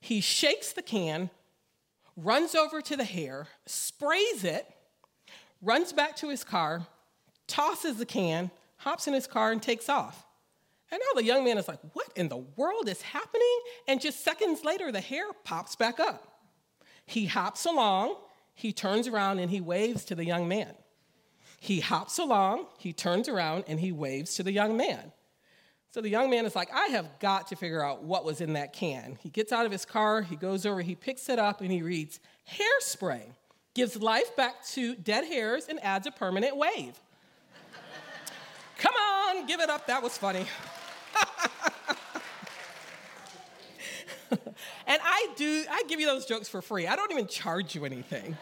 He 0.00 0.20
shakes 0.20 0.72
the 0.72 0.82
can, 0.82 1.30
runs 2.16 2.56
over 2.56 2.82
to 2.82 2.96
the 2.96 3.04
hare, 3.04 3.46
sprays 3.66 4.42
it, 4.42 4.66
runs 5.62 5.92
back 5.92 6.16
to 6.16 6.28
his 6.28 6.44
car, 6.44 6.86
tosses 7.46 7.96
the 7.96 8.06
can, 8.06 8.50
hops 8.78 9.06
in 9.06 9.14
his 9.14 9.26
car, 9.26 9.52
and 9.52 9.62
takes 9.62 9.88
off. 9.88 10.26
And 10.90 11.00
now 11.00 11.20
the 11.20 11.24
young 11.24 11.44
man 11.44 11.58
is 11.58 11.68
like, 11.68 11.80
What 11.92 12.08
in 12.16 12.28
the 12.28 12.38
world 12.56 12.88
is 12.88 13.02
happening? 13.02 13.60
And 13.86 14.00
just 14.00 14.24
seconds 14.24 14.64
later, 14.64 14.90
the 14.90 15.00
hare 15.00 15.32
pops 15.44 15.76
back 15.76 16.00
up. 16.00 16.40
He 17.06 17.26
hops 17.26 17.64
along, 17.64 18.16
he 18.54 18.72
turns 18.72 19.08
around, 19.08 19.38
and 19.38 19.50
he 19.50 19.60
waves 19.60 20.04
to 20.06 20.14
the 20.14 20.24
young 20.24 20.48
man. 20.48 20.74
He 21.58 21.80
hops 21.80 22.18
along, 22.18 22.66
he 22.78 22.92
turns 22.92 23.28
around, 23.28 23.64
and 23.68 23.78
he 23.78 23.92
waves 23.92 24.34
to 24.36 24.42
the 24.42 24.52
young 24.52 24.76
man. 24.76 25.12
So 25.92 26.00
the 26.00 26.08
young 26.08 26.30
man 26.30 26.46
is 26.46 26.54
like, 26.54 26.72
I 26.72 26.86
have 26.86 27.18
got 27.18 27.48
to 27.48 27.56
figure 27.56 27.84
out 27.84 28.04
what 28.04 28.24
was 28.24 28.40
in 28.40 28.52
that 28.52 28.72
can. 28.72 29.18
He 29.20 29.28
gets 29.28 29.52
out 29.52 29.66
of 29.66 29.72
his 29.72 29.84
car, 29.84 30.22
he 30.22 30.36
goes 30.36 30.64
over, 30.64 30.80
he 30.80 30.94
picks 30.94 31.28
it 31.28 31.38
up, 31.38 31.60
and 31.60 31.70
he 31.70 31.82
reads, 31.82 32.20
Hairspray 32.48 33.32
gives 33.74 34.00
life 34.00 34.34
back 34.36 34.64
to 34.68 34.94
dead 34.94 35.24
hairs 35.24 35.66
and 35.68 35.78
adds 35.82 36.06
a 36.06 36.10
permanent 36.10 36.56
wave. 36.56 36.98
Come 38.78 38.94
on, 38.94 39.46
give 39.46 39.60
it 39.60 39.68
up. 39.68 39.86
That 39.86 40.02
was 40.02 40.16
funny. 40.16 40.46
and 44.30 45.00
I 45.02 45.28
do, 45.36 45.64
I 45.70 45.82
give 45.86 46.00
you 46.00 46.06
those 46.06 46.24
jokes 46.24 46.48
for 46.48 46.62
free. 46.62 46.86
I 46.86 46.96
don't 46.96 47.12
even 47.12 47.26
charge 47.26 47.74
you 47.74 47.84
anything. 47.84 48.38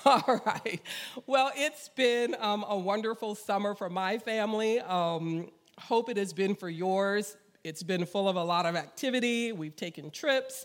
All 0.06 0.40
right. 0.46 0.80
Well, 1.26 1.52
it's 1.54 1.90
been 1.90 2.34
um, 2.40 2.64
a 2.66 2.78
wonderful 2.78 3.34
summer 3.34 3.74
for 3.74 3.90
my 3.90 4.16
family. 4.18 4.80
Um, 4.80 5.50
hope 5.78 6.08
it 6.08 6.16
has 6.16 6.32
been 6.32 6.54
for 6.54 6.70
yours. 6.70 7.36
It's 7.64 7.82
been 7.82 8.06
full 8.06 8.28
of 8.28 8.36
a 8.36 8.44
lot 8.44 8.64
of 8.64 8.76
activity. 8.76 9.52
We've 9.52 9.76
taken 9.76 10.10
trips. 10.10 10.64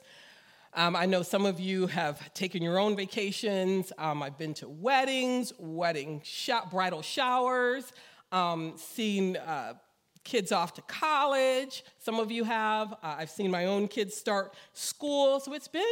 Um, 0.75 0.95
I 0.95 1.05
know 1.05 1.21
some 1.21 1.45
of 1.45 1.59
you 1.59 1.85
have 1.85 2.33
taken 2.33 2.63
your 2.63 2.79
own 2.79 2.95
vacations. 2.95 3.93
Um, 3.99 4.23
I've 4.23 4.39
been 4.39 4.55
to 4.55 4.67
weddings, 4.67 5.53
wedding 5.59 6.23
bridal 6.71 7.03
showers, 7.03 7.93
um, 8.31 8.73
seen 8.75 9.37
uh, 9.37 9.75
kids 10.23 10.51
off 10.51 10.73
to 10.73 10.81
college. 10.83 11.83
Some 11.99 12.19
of 12.19 12.31
you 12.31 12.43
have. 12.43 12.91
Uh, 12.93 13.15
I've 13.19 13.29
seen 13.29 13.51
my 13.51 13.67
own 13.67 13.87
kids 13.87 14.15
start 14.15 14.55
school. 14.73 15.39
So 15.39 15.53
it's 15.53 15.67
been 15.67 15.83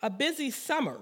a 0.00 0.08
busy 0.08 0.50
summer. 0.50 0.98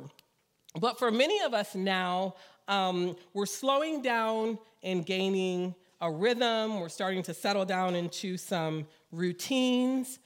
But 0.81 0.99
for 0.99 1.13
many 1.13 1.41
of 1.43 1.55
us 1.55 1.77
now, 1.77 2.35
um, 2.67 3.15
we're 3.35 3.47
slowing 3.47 4.03
down 4.03 4.59
and 4.83 5.07
gaining 5.07 5.77
a 6.01 6.11
rhythm. 6.11 6.81
We're 6.81 6.89
starting 6.89 7.23
to 7.23 7.35
settle 7.35 7.65
down 7.65 7.95
into 7.95 8.37
some 8.37 8.89
routines. 9.13 10.19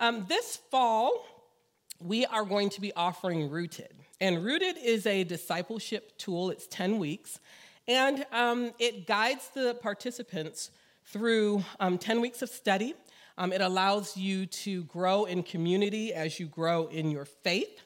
Um, 0.00 0.26
this 0.28 0.56
fall, 0.72 1.37
we 2.02 2.26
are 2.26 2.44
going 2.44 2.70
to 2.70 2.80
be 2.80 2.92
offering 2.94 3.50
Rooted. 3.50 3.94
And 4.20 4.44
Rooted 4.44 4.76
is 4.82 5.06
a 5.06 5.24
discipleship 5.24 6.16
tool, 6.18 6.50
it's 6.50 6.66
10 6.66 6.98
weeks, 6.98 7.38
and 7.86 8.26
um, 8.32 8.72
it 8.78 9.06
guides 9.06 9.48
the 9.54 9.76
participants 9.80 10.70
through 11.06 11.64
um, 11.80 11.98
10 11.98 12.20
weeks 12.20 12.42
of 12.42 12.48
study. 12.48 12.94
Um, 13.38 13.52
it 13.52 13.60
allows 13.60 14.16
you 14.16 14.46
to 14.46 14.84
grow 14.84 15.24
in 15.24 15.42
community 15.42 16.12
as 16.12 16.38
you 16.38 16.46
grow 16.46 16.86
in 16.88 17.10
your 17.10 17.24
faith. 17.24 17.80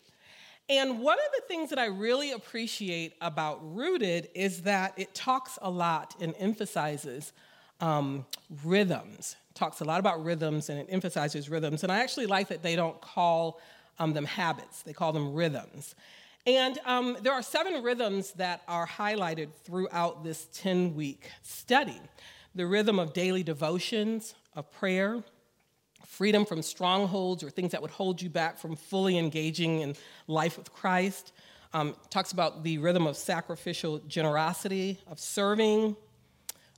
And 0.68 1.00
one 1.00 1.18
of 1.18 1.26
the 1.36 1.42
things 1.46 1.70
that 1.70 1.78
I 1.78 1.86
really 1.86 2.32
appreciate 2.32 3.14
about 3.20 3.60
Rooted 3.62 4.28
is 4.34 4.62
that 4.62 4.94
it 4.96 5.14
talks 5.14 5.58
a 5.60 5.70
lot 5.70 6.14
and 6.20 6.34
emphasizes 6.38 7.32
um, 7.80 8.24
rhythms. 8.64 9.36
talks 9.54 9.80
a 9.80 9.84
lot 9.84 10.00
about 10.00 10.24
rhythms 10.24 10.70
and 10.70 10.78
it 10.78 10.86
emphasizes 10.88 11.50
rhythms. 11.50 11.82
And 11.82 11.92
I 11.92 11.98
actually 11.98 12.26
like 12.26 12.48
that 12.48 12.62
they 12.62 12.76
don't 12.76 12.98
call 13.00 13.60
um, 14.02 14.12
them 14.12 14.24
habits, 14.24 14.82
they 14.82 14.92
call 14.92 15.12
them 15.12 15.32
rhythms. 15.32 15.94
And 16.44 16.78
um, 16.84 17.16
there 17.22 17.32
are 17.32 17.42
seven 17.42 17.84
rhythms 17.84 18.32
that 18.32 18.62
are 18.66 18.86
highlighted 18.86 19.50
throughout 19.62 20.24
this 20.24 20.48
10 20.54 20.94
week 20.94 21.30
study 21.42 22.00
the 22.54 22.66
rhythm 22.66 22.98
of 22.98 23.14
daily 23.14 23.42
devotions, 23.42 24.34
of 24.54 24.70
prayer, 24.72 25.22
freedom 26.04 26.44
from 26.44 26.60
strongholds 26.60 27.42
or 27.42 27.48
things 27.48 27.72
that 27.72 27.80
would 27.80 27.92
hold 27.92 28.20
you 28.20 28.28
back 28.28 28.58
from 28.58 28.76
fully 28.76 29.16
engaging 29.16 29.80
in 29.80 29.94
life 30.26 30.58
with 30.58 30.70
Christ. 30.70 31.32
Um, 31.72 31.96
talks 32.10 32.32
about 32.32 32.62
the 32.62 32.76
rhythm 32.76 33.06
of 33.06 33.16
sacrificial 33.16 34.00
generosity, 34.00 34.98
of 35.06 35.18
serving, 35.18 35.96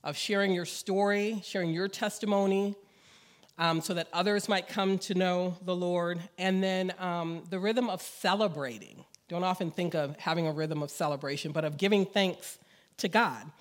of 0.05 0.15
sharing 0.15 0.53
your 0.53 0.63
story, 0.63 1.41
sharing 1.43 1.73
your 1.73 1.89
testimony, 1.89 2.75
um, 3.57 3.81
so 3.81 3.93
that 3.93 4.07
others 4.13 4.49
might 4.49 4.67
come 4.67 4.97
to 4.99 5.13
know 5.13 5.57
the 5.63 5.75
Lord. 5.75 6.19
And 6.37 6.63
then 6.63 6.93
um, 6.99 7.43
the 7.49 7.59
rhythm 7.59 7.89
of 7.89 8.01
celebrating. 8.01 9.05
Don't 9.27 9.43
often 9.43 9.71
think 9.71 9.95
of 9.95 10.15
having 10.17 10.47
a 10.47 10.51
rhythm 10.51 10.83
of 10.83 10.91
celebration, 10.91 11.51
but 11.51 11.65
of 11.65 11.77
giving 11.77 12.05
thanks 12.05 12.59
to 12.97 13.07
God. 13.07 13.51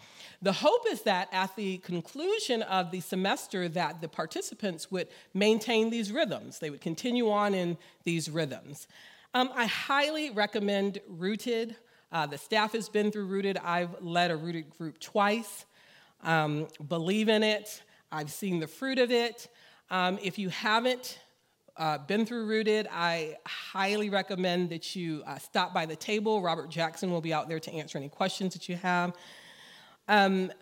The 0.42 0.52
hope 0.52 0.84
is 0.90 1.02
that 1.02 1.28
at 1.32 1.56
the 1.56 1.78
conclusion 1.78 2.62
of 2.62 2.90
the 2.90 3.00
semester 3.00 3.66
that 3.70 4.02
the 4.02 4.08
participants 4.08 4.90
would 4.90 5.08
maintain 5.32 5.88
these 5.88 6.12
rhythms. 6.12 6.58
They 6.58 6.68
would 6.68 6.82
continue 6.82 7.30
on 7.30 7.54
in 7.54 7.78
these 8.04 8.28
rhythms. 8.28 8.86
Um, 9.32 9.50
I 9.54 9.66
highly 9.66 10.30
recommend 10.30 11.00
Rooted. 11.08 11.76
Uh, 12.12 12.26
the 12.26 12.36
staff 12.36 12.72
has 12.72 12.90
been 12.90 13.10
through 13.10 13.26
Rooted. 13.26 13.56
I've 13.56 14.02
led 14.02 14.30
a 14.30 14.36
Rooted 14.36 14.70
group 14.70 15.00
twice. 15.00 15.64
Um, 16.22 16.68
believe 16.86 17.28
in 17.28 17.42
it. 17.42 17.82
I've 18.12 18.30
seen 18.30 18.60
the 18.60 18.66
fruit 18.66 18.98
of 18.98 19.10
it. 19.10 19.48
Um, 19.90 20.18
if 20.22 20.38
you 20.38 20.48
haven't 20.48 21.18
uh, 21.76 21.98
been 21.98 22.24
through 22.24 22.46
Rooted, 22.46 22.88
I 22.90 23.36
highly 23.46 24.08
recommend 24.10 24.70
that 24.70 24.94
you 24.94 25.22
uh, 25.26 25.38
stop 25.38 25.74
by 25.74 25.86
the 25.86 25.96
table. 25.96 26.40
Robert 26.40 26.70
Jackson 26.70 27.10
will 27.10 27.20
be 27.20 27.32
out 27.32 27.48
there 27.48 27.60
to 27.60 27.72
answer 27.72 27.98
any 27.98 28.08
questions 28.08 28.54
that 28.54 28.68
you 28.68 28.76
have. 28.76 29.14
Um, 30.08 30.52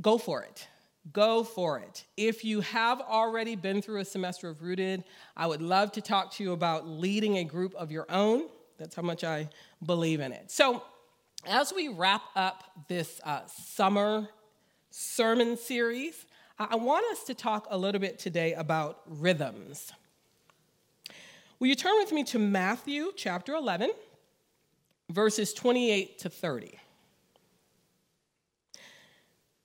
go 0.00 0.18
for 0.18 0.42
it. 0.42 0.68
Go 1.12 1.42
for 1.42 1.78
it. 1.78 2.04
If 2.16 2.44
you 2.44 2.60
have 2.60 3.00
already 3.00 3.56
been 3.56 3.80
through 3.80 4.00
a 4.00 4.04
semester 4.04 4.50
of 4.50 4.62
Rooted, 4.62 5.04
I 5.36 5.46
would 5.46 5.62
love 5.62 5.92
to 5.92 6.00
talk 6.02 6.32
to 6.34 6.44
you 6.44 6.52
about 6.52 6.86
leading 6.86 7.38
a 7.38 7.44
group 7.44 7.74
of 7.74 7.90
your 7.90 8.04
own. 8.10 8.48
That's 8.78 8.94
how 8.94 9.02
much 9.02 9.24
I 9.24 9.48
believe 9.84 10.20
in 10.20 10.32
it. 10.32 10.50
So, 10.50 10.82
as 11.46 11.72
we 11.72 11.88
wrap 11.88 12.22
up 12.36 12.64
this 12.88 13.20
uh, 13.24 13.40
summer 13.46 14.28
sermon 14.90 15.56
series, 15.56 16.26
I 16.60 16.74
want 16.74 17.06
us 17.12 17.22
to 17.24 17.34
talk 17.34 17.68
a 17.70 17.78
little 17.78 18.00
bit 18.00 18.18
today 18.18 18.52
about 18.54 19.02
rhythms. 19.06 19.92
Will 21.60 21.68
you 21.68 21.76
turn 21.76 21.96
with 21.98 22.10
me 22.10 22.24
to 22.24 22.38
Matthew 22.40 23.12
chapter 23.14 23.54
11, 23.54 23.92
verses 25.08 25.54
28 25.54 26.18
to 26.18 26.28
30? 26.28 26.76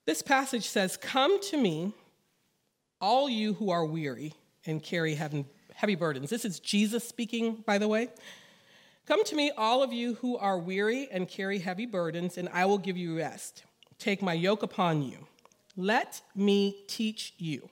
This 0.06 0.22
passage 0.22 0.68
says, 0.70 0.96
Come 0.96 1.42
to 1.46 1.58
me, 1.58 1.94
all 3.02 3.28
you 3.28 3.54
who 3.54 3.72
are 3.72 3.86
weary 3.86 4.34
and 4.68 4.84
carry 4.84 5.16
heavy 5.16 5.96
burdens. 5.96 6.30
This 6.30 6.46
is 6.46 6.60
Jesus 6.60 7.08
speaking, 7.08 7.64
by 7.66 7.80
the 7.80 7.88
way. 7.88 8.10
Come 9.08 9.24
to 9.26 9.36
me, 9.36 9.50
all 9.58 9.82
of 9.82 9.92
you 9.92 10.14
who 10.16 10.38
are 10.38 10.60
weary 10.60 11.08
and 11.12 11.28
carry 11.28 11.58
heavy 11.58 11.88
burdens, 11.88 12.38
and 12.38 12.50
I 12.50 12.66
will 12.66 12.78
give 12.78 12.98
you 12.98 13.18
rest. 13.18 13.64
Take 13.98 14.22
my 14.22 14.34
yoke 14.34 14.62
upon 14.62 15.02
you 15.02 15.26
let 15.76 16.22
me 16.36 16.84
teach 16.88 17.34
you, 17.38 17.70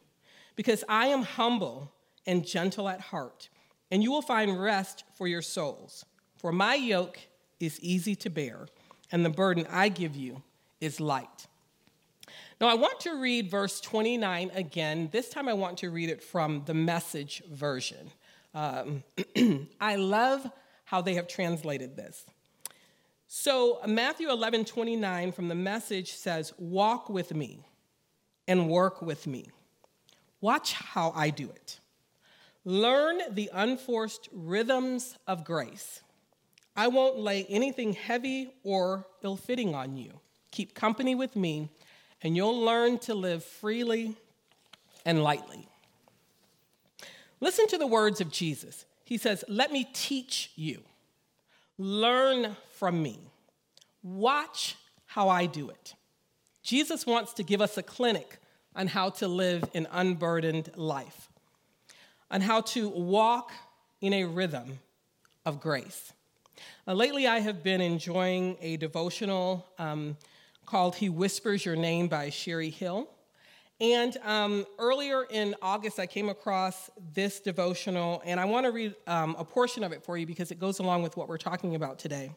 because 0.56 0.84
I 0.90 1.08
am 1.08 1.24
humble 1.24 1.92
and 2.26 2.46
gentle 2.46 2.90
at 2.90 3.02
heart, 3.02 3.50
and 3.90 4.04
you 4.04 4.12
will 4.12 4.22
find 4.22 4.62
rest 4.62 5.04
for 5.18 5.28
your 5.28 5.42
souls. 5.42 6.06
For 6.38 6.52
my 6.52 6.76
yoke 6.76 7.20
is 7.60 7.80
easy 7.80 8.16
to 8.16 8.30
bear, 8.30 8.68
and 9.12 9.24
the 9.24 9.30
burden 9.30 9.68
I 9.70 9.90
give 9.90 10.16
you 10.16 10.42
is 10.80 11.00
light. 11.00 11.48
Now, 12.60 12.68
I 12.68 12.76
want 12.76 13.00
to 13.02 13.20
read 13.20 13.50
verse 13.50 13.82
29 13.82 14.52
again. 14.54 15.10
This 15.12 15.30
time, 15.30 15.50
I 15.50 15.54
want 15.54 15.80
to 15.80 15.90
read 15.90 16.10
it 16.10 16.24
from 16.24 16.64
the 16.66 16.74
message 16.74 17.42
version. 17.52 18.12
Um, 18.54 19.04
I 19.82 19.96
love 19.96 20.50
how 20.86 21.02
they 21.02 21.16
have 21.16 21.28
translated 21.28 21.96
this. 21.96 22.26
So, 23.28 23.80
Matthew 23.88 24.30
11 24.30 24.66
29 24.66 25.32
from 25.32 25.48
the 25.48 25.56
message 25.56 26.14
says, 26.14 26.54
Walk 26.58 27.10
with 27.10 27.34
me 27.34 27.62
and 28.52 28.68
work 28.68 29.02
with 29.02 29.28
me. 29.28 29.46
Watch 30.42 30.74
how 30.74 31.14
I 31.16 31.30
do 31.30 31.50
it. 31.50 31.80
Learn 32.66 33.22
the 33.32 33.50
unforced 33.54 34.28
rhythms 34.34 35.18
of 35.26 35.46
grace. 35.46 36.02
I 36.76 36.90
won't 36.90 37.18
lay 37.18 37.46
anything 37.46 37.94
heavy 37.94 38.52
or 38.66 39.06
ill 39.24 39.38
fitting 39.38 39.74
on 39.74 39.96
you. 39.96 40.20
Keep 40.52 40.76
company 40.76 41.16
with 41.16 41.38
me, 41.38 41.70
and 42.22 42.36
you'll 42.36 42.60
learn 42.60 43.00
to 43.00 43.16
live 43.16 43.42
freely 43.42 44.18
and 45.06 45.24
lightly. 45.24 45.66
Listen 47.40 47.68
to 47.68 47.78
the 47.78 47.88
words 47.88 48.20
of 48.20 48.30
Jesus. 48.30 48.86
He 49.06 49.18
says, 49.18 49.46
Let 49.48 49.72
me 49.72 49.88
teach 49.94 50.52
you. 50.58 50.82
Learn 51.78 52.58
from 52.74 53.02
me. 53.02 53.18
Watch 54.04 54.76
how 55.06 55.30
I 55.30 55.46
do 55.46 55.70
it. 55.70 55.96
Jesus 56.64 57.06
wants 57.06 57.32
to 57.36 57.44
give 57.44 57.62
us 57.62 57.78
a 57.78 57.84
clinic 57.84 58.41
on 58.76 58.88
how 58.88 59.10
to 59.10 59.28
live 59.28 59.64
an 59.74 59.88
unburdened 59.92 60.72
life, 60.76 61.30
on 62.30 62.42
how 62.42 62.62
to 62.62 62.90
walk 62.90 63.52
in 64.02 64.14
a 64.14 64.26
rhythm 64.26 64.80
of 65.46 65.60
grace. 65.60 66.14
Uh, 66.88 66.94
lately, 66.94 67.28
I 67.28 67.40
have 67.40 67.64
been 67.64 67.82
enjoying 67.82 68.58
a 68.62 68.78
devotional 68.78 69.66
um, 69.78 70.18
called 70.66 70.96
He 70.96 71.10
Whispers 71.10 71.66
Your 71.66 71.76
Name 71.76 72.08
by 72.08 72.30
Cherie 72.30 72.70
Hill. 72.70 73.10
And 73.80 74.16
um, 74.24 74.66
earlier 74.78 75.24
in 75.24 75.56
August, 75.62 76.00
I 76.00 76.06
came 76.06 76.30
across 76.30 76.92
this 77.16 77.40
devotional, 77.40 78.22
and 78.26 78.40
I 78.40 78.46
want 78.46 78.68
to 78.68 78.72
read 78.72 78.94
um, 79.08 79.36
a 79.40 79.44
portion 79.44 79.84
of 79.84 79.92
it 79.92 80.04
for 80.04 80.18
you 80.18 80.28
because 80.28 80.52
it 80.52 80.60
goes 80.60 80.78
along 80.80 81.02
with 81.02 81.18
what 81.18 81.28
we're 81.28 81.38
talking 81.38 81.74
about 81.76 81.98
today. 81.98 82.32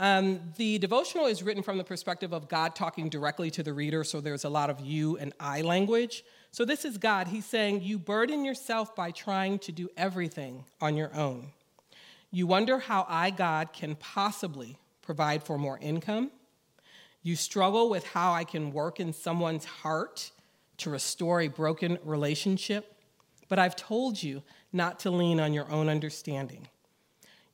Um, 0.00 0.40
the 0.56 0.78
devotional 0.78 1.26
is 1.26 1.42
written 1.42 1.62
from 1.62 1.78
the 1.78 1.84
perspective 1.84 2.32
of 2.32 2.48
God 2.48 2.74
talking 2.74 3.08
directly 3.08 3.50
to 3.52 3.62
the 3.62 3.72
reader, 3.72 4.02
so 4.02 4.20
there's 4.20 4.44
a 4.44 4.48
lot 4.48 4.68
of 4.68 4.80
you 4.80 5.16
and 5.18 5.32
I 5.38 5.62
language. 5.62 6.24
So 6.50 6.64
this 6.64 6.84
is 6.84 6.98
God. 6.98 7.28
He's 7.28 7.46
saying, 7.46 7.82
You 7.82 7.98
burden 7.98 8.44
yourself 8.44 8.96
by 8.96 9.12
trying 9.12 9.60
to 9.60 9.72
do 9.72 9.88
everything 9.96 10.64
on 10.80 10.96
your 10.96 11.14
own. 11.14 11.52
You 12.32 12.48
wonder 12.48 12.80
how 12.80 13.06
I, 13.08 13.30
God, 13.30 13.72
can 13.72 13.94
possibly 13.94 14.78
provide 15.02 15.44
for 15.44 15.58
more 15.58 15.78
income. 15.78 16.32
You 17.22 17.36
struggle 17.36 17.88
with 17.88 18.04
how 18.04 18.32
I 18.32 18.42
can 18.42 18.72
work 18.72 18.98
in 18.98 19.12
someone's 19.12 19.64
heart 19.64 20.32
to 20.78 20.90
restore 20.90 21.40
a 21.40 21.48
broken 21.48 21.98
relationship. 22.04 22.96
But 23.48 23.60
I've 23.60 23.76
told 23.76 24.20
you 24.20 24.42
not 24.72 24.98
to 25.00 25.10
lean 25.10 25.38
on 25.38 25.52
your 25.52 25.70
own 25.70 25.88
understanding. 25.88 26.68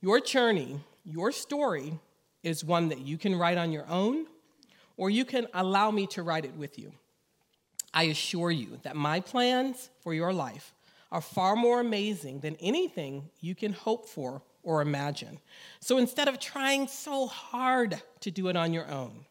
Your 0.01 0.19
journey, 0.19 0.79
your 1.05 1.31
story, 1.31 1.99
is 2.43 2.63
one 2.63 2.89
that 2.89 2.99
you 2.99 3.17
can 3.17 3.35
write 3.35 3.57
on 3.57 3.71
your 3.71 3.87
own, 3.87 4.25
or 4.97 5.09
you 5.09 5.25
can 5.25 5.47
allow 5.53 5.91
me 5.91 6.07
to 6.07 6.23
write 6.23 6.45
it 6.45 6.55
with 6.55 6.77
you. 6.77 6.91
I 7.93 8.03
assure 8.03 8.51
you 8.51 8.79
that 8.83 8.95
my 8.95 9.19
plans 9.19 9.89
for 10.01 10.13
your 10.13 10.33
life 10.33 10.73
are 11.11 11.21
far 11.21 11.55
more 11.55 11.79
amazing 11.79 12.39
than 12.39 12.55
anything 12.59 13.29
you 13.41 13.53
can 13.53 13.73
hope 13.73 14.07
for 14.07 14.41
or 14.63 14.81
imagine. 14.81 15.39
So 15.79 15.97
instead 15.97 16.27
of 16.27 16.39
trying 16.39 16.87
so 16.87 17.27
hard 17.27 18.01
to 18.21 18.31
do 18.31 18.47
it 18.47 18.55
on 18.55 18.73
your 18.73 18.89
own, 18.89 19.25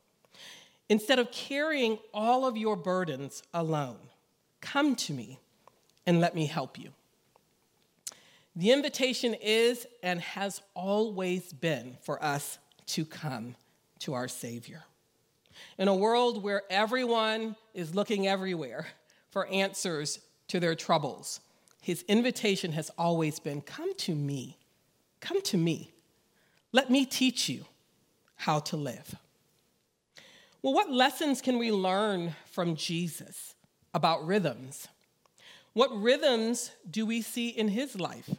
instead 0.88 1.18
of 1.18 1.30
carrying 1.30 1.98
all 2.12 2.44
of 2.44 2.56
your 2.56 2.76
burdens 2.76 3.42
alone, 3.54 3.98
come 4.60 4.94
to 4.96 5.12
me 5.12 5.38
and 6.06 6.20
let 6.20 6.34
me 6.34 6.46
help 6.46 6.78
you. 6.78 6.90
The 8.56 8.72
invitation 8.72 9.34
is 9.34 9.86
and 10.02 10.20
has 10.20 10.60
always 10.74 11.52
been 11.52 11.96
for 12.02 12.22
us 12.22 12.58
to 12.94 13.04
come 13.04 13.56
to 14.00 14.14
our 14.14 14.28
Savior. 14.28 14.82
In 15.78 15.88
a 15.88 15.94
world 15.94 16.42
where 16.42 16.62
everyone 16.70 17.56
is 17.74 17.94
looking 17.94 18.26
everywhere 18.26 18.86
for 19.30 19.46
answers 19.46 20.20
to 20.48 20.60
their 20.60 20.74
troubles, 20.74 21.40
his 21.80 22.02
invitation 22.08 22.72
has 22.72 22.90
always 22.98 23.38
been 23.38 23.60
come 23.60 23.94
to 23.94 24.14
me. 24.14 24.58
Come 25.20 25.42
to 25.42 25.56
me. 25.56 25.92
Let 26.72 26.90
me 26.90 27.04
teach 27.04 27.48
you 27.48 27.64
how 28.36 28.60
to 28.60 28.76
live. 28.76 29.14
Well, 30.62 30.74
what 30.74 30.90
lessons 30.90 31.40
can 31.40 31.58
we 31.58 31.72
learn 31.72 32.34
from 32.50 32.76
Jesus 32.76 33.54
about 33.94 34.26
rhythms? 34.26 34.88
What 35.72 35.90
rhythms 35.96 36.72
do 36.90 37.06
we 37.06 37.22
see 37.22 37.48
in 37.48 37.68
his 37.68 37.98
life 37.98 38.30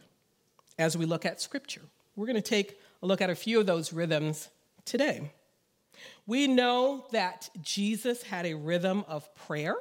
as 0.78 0.96
we 0.96 1.06
look 1.06 1.24
at 1.24 1.40
Scripture? 1.40 1.82
We're 2.14 2.26
going 2.26 2.36
to 2.36 2.42
take 2.42 2.78
a 3.02 3.06
look 3.06 3.20
at 3.20 3.30
a 3.30 3.34
few 3.34 3.60
of 3.60 3.66
those 3.66 3.92
rhythms 3.92 4.48
today. 4.84 5.32
We 6.26 6.46
know 6.46 7.04
that 7.12 7.50
Jesus 7.62 8.22
had 8.22 8.46
a 8.46 8.54
rhythm 8.54 9.04
of 9.08 9.34
prayer. 9.34 9.76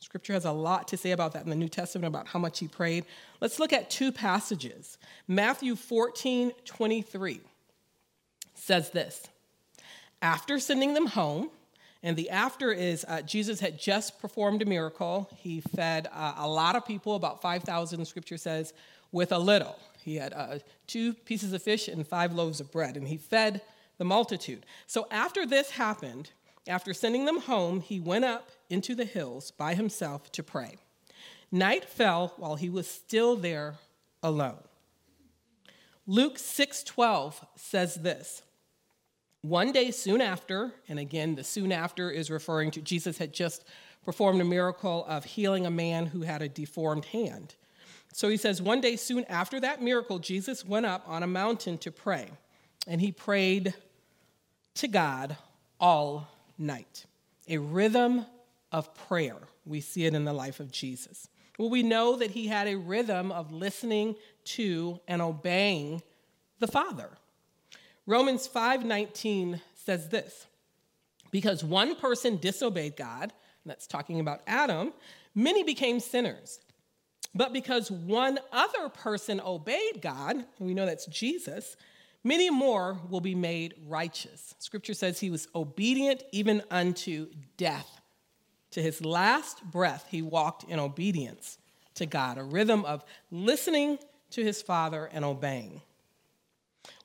Scripture 0.00 0.34
has 0.34 0.44
a 0.44 0.52
lot 0.52 0.88
to 0.88 0.96
say 0.96 1.10
about 1.10 1.32
that 1.32 1.44
in 1.44 1.50
the 1.50 1.56
New 1.56 1.68
Testament 1.68 2.06
about 2.06 2.28
how 2.28 2.38
much 2.38 2.58
he 2.60 2.68
prayed. 2.68 3.04
Let's 3.40 3.58
look 3.58 3.72
at 3.72 3.90
two 3.90 4.12
passages. 4.12 4.98
Matthew 5.26 5.74
14 5.74 6.52
23 6.64 7.40
says 8.54 8.90
this 8.90 9.26
After 10.22 10.60
sending 10.60 10.94
them 10.94 11.06
home, 11.06 11.50
and 12.02 12.16
the 12.16 12.30
after 12.30 12.70
is 12.70 13.04
uh, 13.08 13.22
Jesus 13.22 13.58
had 13.58 13.78
just 13.78 14.20
performed 14.20 14.62
a 14.62 14.66
miracle. 14.66 15.28
He 15.36 15.60
fed 15.60 16.08
uh, 16.12 16.34
a 16.36 16.48
lot 16.48 16.76
of 16.76 16.86
people, 16.86 17.16
about 17.16 17.42
5,000, 17.42 18.04
scripture 18.04 18.36
says, 18.36 18.72
with 19.10 19.32
a 19.32 19.38
little. 19.38 19.76
He 20.02 20.16
had 20.16 20.32
uh, 20.32 20.58
two 20.86 21.14
pieces 21.14 21.52
of 21.52 21.62
fish 21.62 21.88
and 21.88 22.06
five 22.06 22.32
loaves 22.32 22.60
of 22.60 22.70
bread, 22.70 22.96
and 22.96 23.08
he 23.08 23.16
fed 23.16 23.62
the 23.98 24.04
multitude. 24.04 24.64
So 24.86 25.06
after 25.10 25.44
this 25.44 25.70
happened, 25.70 26.30
after 26.66 26.94
sending 26.94 27.24
them 27.24 27.40
home, 27.40 27.80
he 27.80 27.98
went 28.00 28.24
up 28.24 28.50
into 28.70 28.94
the 28.94 29.04
hills 29.04 29.50
by 29.50 29.74
himself 29.74 30.30
to 30.32 30.42
pray. 30.42 30.76
Night 31.50 31.84
fell 31.84 32.34
while 32.36 32.56
he 32.56 32.68
was 32.68 32.86
still 32.88 33.36
there 33.36 33.76
alone. 34.22 34.62
Luke 36.06 36.38
6:12 36.38 37.46
says 37.56 37.96
this. 37.96 38.42
One 39.42 39.72
day 39.72 39.90
soon 39.90 40.20
after, 40.20 40.72
and 40.88 40.98
again 40.98 41.34
the 41.36 41.44
soon 41.44 41.72
after 41.72 42.10
is 42.10 42.30
referring 42.30 42.70
to 42.72 42.80
Jesus 42.80 43.18
had 43.18 43.32
just 43.32 43.64
performed 44.04 44.40
a 44.40 44.44
miracle 44.44 45.04
of 45.06 45.24
healing 45.24 45.66
a 45.66 45.70
man 45.70 46.06
who 46.06 46.22
had 46.22 46.42
a 46.42 46.48
deformed 46.48 47.06
hand. 47.06 47.54
So 48.12 48.28
he 48.28 48.36
says, 48.36 48.60
one 48.60 48.80
day 48.80 48.96
soon 48.96 49.24
after 49.26 49.60
that 49.60 49.82
miracle, 49.82 50.18
Jesus 50.18 50.64
went 50.64 50.86
up 50.86 51.04
on 51.06 51.22
a 51.22 51.26
mountain 51.26 51.78
to 51.78 51.92
pray, 51.92 52.30
and 52.86 53.00
he 53.00 53.12
prayed 53.12 53.74
to 54.74 54.88
God 54.88 55.36
all 55.78 56.28
night. 56.58 57.06
A 57.48 57.58
rhythm 57.58 58.26
of 58.72 58.92
prayer. 59.08 59.36
We 59.64 59.80
see 59.80 60.04
it 60.04 60.14
in 60.14 60.24
the 60.24 60.32
life 60.32 60.60
of 60.60 60.72
Jesus. 60.72 61.28
Well, 61.58 61.70
we 61.70 61.82
know 61.82 62.16
that 62.16 62.32
he 62.32 62.46
had 62.46 62.68
a 62.68 62.76
rhythm 62.76 63.32
of 63.32 63.52
listening 63.52 64.16
to 64.44 65.00
and 65.06 65.20
obeying 65.20 66.02
the 66.58 66.66
Father. 66.66 67.10
Romans 68.06 68.48
5:19 68.48 69.60
says 69.74 70.08
this, 70.08 70.46
because 71.30 71.62
one 71.62 71.94
person 71.94 72.36
disobeyed 72.36 72.96
God, 72.96 73.32
that's 73.66 73.86
talking 73.86 74.18
about 74.18 74.40
Adam, 74.46 74.92
many 75.34 75.62
became 75.62 76.00
sinners. 76.00 76.60
But 77.34 77.52
because 77.52 77.90
one 77.90 78.38
other 78.52 78.88
person 78.88 79.40
obeyed 79.44 80.00
God, 80.00 80.36
and 80.36 80.46
we 80.58 80.74
know 80.74 80.86
that's 80.86 81.06
Jesus, 81.06 81.76
many 82.24 82.50
more 82.50 82.98
will 83.08 83.20
be 83.20 83.34
made 83.34 83.74
righteous. 83.86 84.54
Scripture 84.58 84.94
says 84.94 85.20
he 85.20 85.30
was 85.30 85.48
obedient 85.54 86.22
even 86.32 86.62
unto 86.70 87.28
death. 87.56 88.00
To 88.72 88.82
his 88.82 89.04
last 89.04 89.62
breath, 89.64 90.06
he 90.10 90.22
walked 90.22 90.64
in 90.64 90.78
obedience 90.78 91.58
to 91.94 92.06
God, 92.06 92.38
a 92.38 92.42
rhythm 92.42 92.84
of 92.84 93.04
listening 93.30 93.98
to 94.30 94.42
his 94.42 94.60
Father 94.62 95.08
and 95.12 95.24
obeying. 95.24 95.80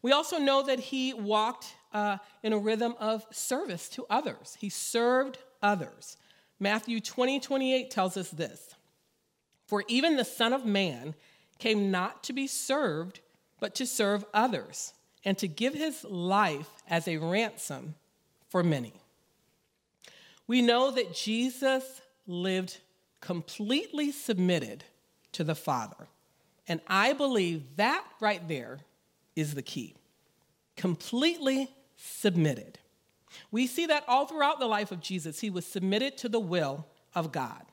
We 0.02 0.12
also 0.12 0.38
know 0.38 0.64
that 0.64 0.80
he 0.80 1.14
walked 1.14 1.74
uh, 1.94 2.18
in 2.42 2.54
a 2.54 2.58
rhythm 2.58 2.96
of 3.00 3.26
service 3.32 3.88
to 3.90 4.06
others. 4.10 4.58
He 4.60 4.70
served 4.70 5.38
others. 5.62 6.18
Matthew 6.60 7.00
20, 7.00 7.40
28 7.40 7.92
tells 7.92 8.18
us 8.18 8.30
this 8.30 8.76
For 9.66 9.84
even 9.88 10.16
the 10.16 10.26
Son 10.26 10.54
of 10.54 10.66
Man 10.66 11.16
came 11.60 11.92
not 11.92 12.24
to 12.24 12.34
be 12.34 12.48
served, 12.48 13.22
but 13.60 13.76
to 13.76 13.86
serve 13.86 14.26
others, 14.34 14.94
and 15.24 15.38
to 15.38 15.48
give 15.48 15.74
his 15.74 16.04
life 16.04 16.70
as 16.90 17.08
a 17.08 17.18
ransom 17.18 17.96
for 18.50 18.64
many. 18.64 18.94
We 20.48 20.62
know 20.62 20.92
that 20.92 21.14
Jesus 21.16 22.02
lived 22.28 22.78
completely 23.22 24.12
submitted 24.12 24.84
to 25.32 25.44
the 25.44 25.56
Father. 25.56 26.08
And 26.68 26.82
I 26.88 27.14
believe 27.14 27.64
that 27.78 28.06
right 28.20 28.46
there 28.48 28.80
is 29.36 29.56
the 29.56 29.62
key. 29.62 29.96
Completely 30.76 31.70
submitted. 31.98 32.80
We 33.52 33.68
see 33.68 33.86
that 33.88 34.04
all 34.08 34.26
throughout 34.26 34.60
the 34.60 34.68
life 34.68 34.92
of 34.92 35.02
Jesus. 35.02 35.40
He 35.40 35.50
was 35.50 35.66
submitted 35.66 36.18
to 36.20 36.30
the 36.30 36.40
will 36.40 36.86
of 37.16 37.32
God. 37.32 37.64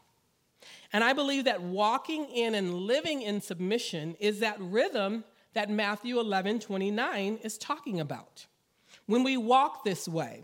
And 0.92 1.04
I 1.04 1.12
believe 1.12 1.44
that 1.44 1.62
walking 1.62 2.26
in 2.26 2.54
and 2.54 2.74
living 2.74 3.22
in 3.22 3.40
submission 3.40 4.16
is 4.18 4.40
that 4.40 4.56
rhythm 4.60 5.24
that 5.54 5.70
Matthew 5.70 6.18
11 6.18 6.60
29 6.60 7.38
is 7.42 7.58
talking 7.58 8.00
about. 8.00 8.46
When 9.06 9.22
we 9.22 9.36
walk 9.36 9.84
this 9.84 10.08
way, 10.08 10.42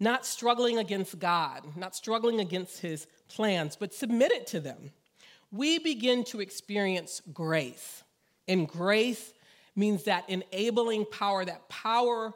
not 0.00 0.26
struggling 0.26 0.78
against 0.78 1.18
God, 1.18 1.76
not 1.76 1.94
struggling 1.94 2.40
against 2.40 2.80
his 2.80 3.06
plans, 3.28 3.76
but 3.76 3.94
submitted 3.94 4.46
to 4.48 4.60
them, 4.60 4.90
we 5.52 5.78
begin 5.78 6.24
to 6.24 6.40
experience 6.40 7.22
grace. 7.32 8.02
And 8.48 8.68
grace 8.68 9.32
means 9.76 10.04
that 10.04 10.28
enabling 10.28 11.06
power, 11.06 11.44
that 11.44 11.68
power 11.68 12.32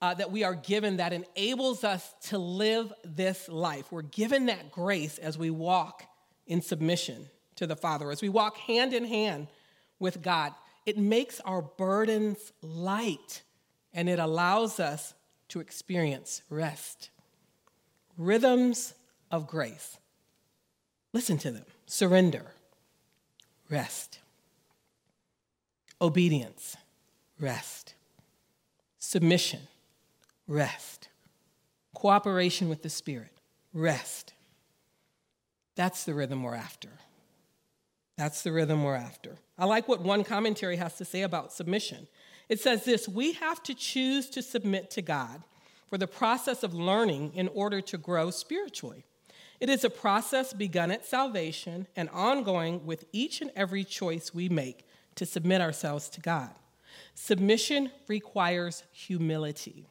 uh, 0.00 0.14
that 0.14 0.30
we 0.30 0.44
are 0.44 0.54
given 0.54 0.98
that 0.98 1.12
enables 1.12 1.82
us 1.82 2.14
to 2.22 2.38
live 2.38 2.92
this 3.04 3.48
life. 3.48 3.90
We're 3.90 4.02
given 4.02 4.46
that 4.46 4.70
grace 4.70 5.18
as 5.18 5.36
we 5.36 5.50
walk 5.50 6.04
in 6.48 6.60
submission 6.62 7.28
to 7.54 7.66
the 7.66 7.76
Father, 7.76 8.10
as 8.10 8.22
we 8.22 8.28
walk 8.28 8.56
hand 8.56 8.92
in 8.92 9.04
hand 9.04 9.46
with 10.00 10.22
God. 10.22 10.52
It 10.86 10.98
makes 10.98 11.40
our 11.40 11.62
burdens 11.62 12.52
light 12.62 13.42
and 13.92 14.08
it 14.08 14.18
allows 14.18 14.80
us 14.80 15.14
to 15.48 15.60
experience 15.60 16.42
rest. 16.50 17.10
Rhythms 18.16 18.94
of 19.30 19.46
grace. 19.46 19.98
Listen 21.12 21.38
to 21.38 21.50
them 21.50 21.64
surrender, 21.86 22.52
rest, 23.70 24.18
obedience, 26.00 26.76
rest, 27.40 27.94
submission, 28.98 29.60
rest, 30.46 31.08
cooperation 31.94 32.68
with 32.68 32.82
the 32.82 32.90
Spirit, 32.90 33.32
rest. 33.72 34.32
That's 35.78 36.02
the 36.02 36.12
rhythm 36.12 36.42
we're 36.42 36.56
after. 36.56 36.88
That's 38.16 38.42
the 38.42 38.50
rhythm 38.50 38.82
we're 38.82 38.96
after. 38.96 39.36
I 39.56 39.64
like 39.64 39.86
what 39.86 40.00
one 40.00 40.24
commentary 40.24 40.74
has 40.74 40.96
to 40.96 41.04
say 41.04 41.22
about 41.22 41.52
submission. 41.52 42.08
It 42.48 42.58
says 42.58 42.84
this 42.84 43.08
We 43.08 43.34
have 43.34 43.62
to 43.62 43.74
choose 43.74 44.28
to 44.30 44.42
submit 44.42 44.90
to 44.90 45.02
God 45.02 45.44
for 45.88 45.96
the 45.96 46.08
process 46.08 46.64
of 46.64 46.74
learning 46.74 47.30
in 47.34 47.46
order 47.46 47.80
to 47.80 47.96
grow 47.96 48.32
spiritually. 48.32 49.04
It 49.60 49.70
is 49.70 49.84
a 49.84 49.90
process 49.90 50.52
begun 50.52 50.90
at 50.90 51.06
salvation 51.06 51.86
and 51.94 52.10
ongoing 52.10 52.84
with 52.84 53.04
each 53.12 53.40
and 53.40 53.52
every 53.54 53.84
choice 53.84 54.34
we 54.34 54.48
make 54.48 54.84
to 55.14 55.24
submit 55.24 55.60
ourselves 55.60 56.08
to 56.08 56.20
God. 56.20 56.50
Submission 57.14 57.92
requires 58.08 58.82
humility, 58.90 59.86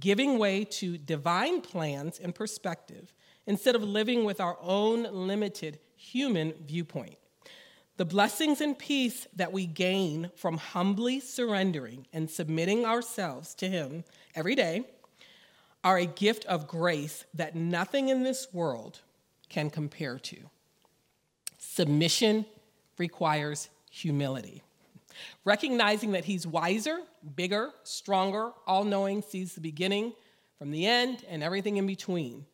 giving 0.00 0.40
way 0.40 0.64
to 0.64 0.98
divine 0.98 1.60
plans 1.60 2.18
and 2.18 2.34
perspective 2.34 3.12
instead 3.50 3.74
of 3.74 3.82
living 3.82 4.22
with 4.22 4.40
our 4.40 4.56
own 4.62 5.02
limited 5.26 5.80
human 5.96 6.54
viewpoint. 6.68 7.16
The 7.96 8.04
blessings 8.04 8.60
and 8.60 8.78
peace 8.78 9.26
that 9.34 9.52
we 9.52 9.66
gain 9.66 10.30
from 10.36 10.56
humbly 10.56 11.18
surrendering 11.18 12.06
and 12.12 12.30
submitting 12.30 12.86
ourselves 12.86 13.56
to 13.56 13.68
Him 13.68 14.04
every 14.36 14.54
day 14.54 14.84
are 15.82 15.98
a 15.98 16.06
gift 16.06 16.44
of 16.44 16.68
grace 16.68 17.24
that 17.34 17.56
nothing 17.56 18.08
in 18.08 18.22
this 18.22 18.46
world 18.52 19.00
can 19.48 19.68
compare 19.68 20.20
to. 20.20 20.36
Submission 21.58 22.46
requires 22.98 23.68
humility. 23.90 24.62
Recognizing 25.44 26.12
that 26.12 26.24
he's 26.24 26.46
wiser, 26.46 27.00
bigger, 27.34 27.70
stronger, 27.82 28.52
all 28.64 28.84
knowing, 28.84 29.22
sees 29.22 29.56
the 29.56 29.60
beginning 29.60 30.12
from 30.56 30.70
the 30.70 30.86
end 30.86 31.24
and 31.28 31.42
everything 31.42 31.78
in 31.78 31.86
between. 31.88 32.46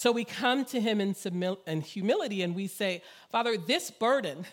So 0.00 0.12
we 0.12 0.24
come 0.24 0.64
to 0.64 0.80
him 0.80 0.98
in, 0.98 1.14
in 1.66 1.82
humility 1.82 2.40
and 2.40 2.54
we 2.54 2.68
say, 2.68 3.02
Father, 3.28 3.58
this 3.58 3.90
burden 3.90 4.46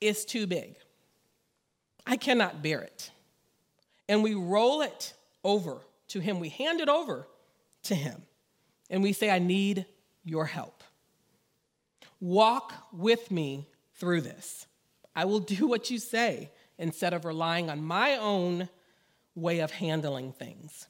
is 0.00 0.24
too 0.24 0.48
big. 0.48 0.74
I 2.04 2.16
cannot 2.16 2.60
bear 2.60 2.80
it. 2.80 3.12
And 4.08 4.24
we 4.24 4.34
roll 4.34 4.80
it 4.82 5.14
over 5.44 5.82
to 6.08 6.18
him. 6.18 6.40
We 6.40 6.48
hand 6.48 6.80
it 6.80 6.88
over 6.88 7.28
to 7.84 7.94
Him 7.94 8.22
and 8.90 9.00
we 9.00 9.12
say, 9.12 9.30
I 9.30 9.38
need 9.38 9.86
your 10.24 10.46
help. 10.46 10.82
Walk 12.20 12.72
with 12.92 13.30
me 13.30 13.68
through 13.94 14.22
this. 14.22 14.66
I 15.14 15.24
will 15.24 15.38
do 15.38 15.68
what 15.68 15.88
you 15.92 16.00
say 16.00 16.50
instead 16.78 17.14
of 17.14 17.24
relying 17.24 17.70
on 17.70 17.80
my 17.80 18.16
own 18.16 18.68
way 19.36 19.60
of 19.60 19.70
handling 19.70 20.32
things, 20.32 20.88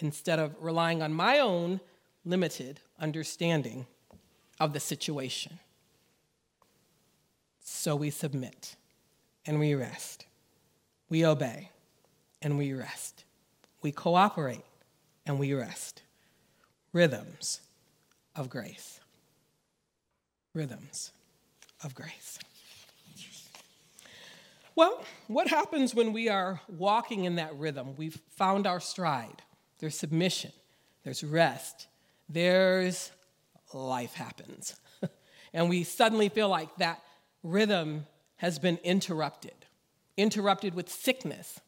instead 0.00 0.38
of 0.38 0.56
relying 0.58 1.02
on 1.02 1.12
my 1.12 1.38
own 1.38 1.82
limited 2.24 2.80
understanding 3.02 3.86
of 4.58 4.72
the 4.72 4.80
situation. 4.80 5.58
So 7.60 7.94
we 7.96 8.08
submit 8.10 8.76
and 9.44 9.58
we 9.60 9.74
rest. 9.74 10.24
We 11.10 11.26
obey 11.26 11.70
and 12.40 12.56
we 12.56 12.72
rest. 12.72 13.24
We 13.82 13.92
cooperate 13.92 14.64
and 15.26 15.38
we 15.38 15.52
rest 15.52 16.02
rhythms 16.92 17.60
of 18.36 18.48
grace. 18.48 19.00
Rhythms 20.54 21.12
of 21.82 21.94
grace. 21.94 22.38
Well, 24.74 25.04
what 25.26 25.48
happens 25.48 25.94
when 25.94 26.12
we 26.12 26.28
are 26.28 26.60
walking 26.68 27.24
in 27.24 27.36
that 27.36 27.54
rhythm? 27.56 27.94
We've 27.96 28.18
found 28.36 28.66
our 28.66 28.80
stride. 28.80 29.42
There's 29.80 29.98
submission, 29.98 30.52
there's 31.04 31.22
rest, 31.22 31.88
there's 32.32 33.10
life 33.72 34.14
happens. 34.14 34.74
and 35.52 35.68
we 35.68 35.84
suddenly 35.84 36.28
feel 36.28 36.48
like 36.48 36.74
that 36.76 37.02
rhythm 37.42 38.06
has 38.36 38.58
been 38.58 38.78
interrupted 38.82 39.54
interrupted 40.18 40.74
with 40.74 40.90
sickness, 40.90 41.58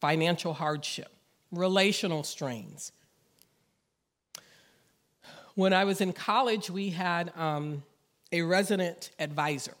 financial 0.00 0.52
hardship, 0.52 1.12
relational 1.52 2.24
strains, 2.24 2.90
when 5.58 5.72
I 5.72 5.82
was 5.82 6.00
in 6.00 6.12
college, 6.12 6.70
we 6.70 6.90
had 6.90 7.36
um, 7.36 7.82
a 8.30 8.42
resident 8.42 9.10
advisor. 9.18 9.74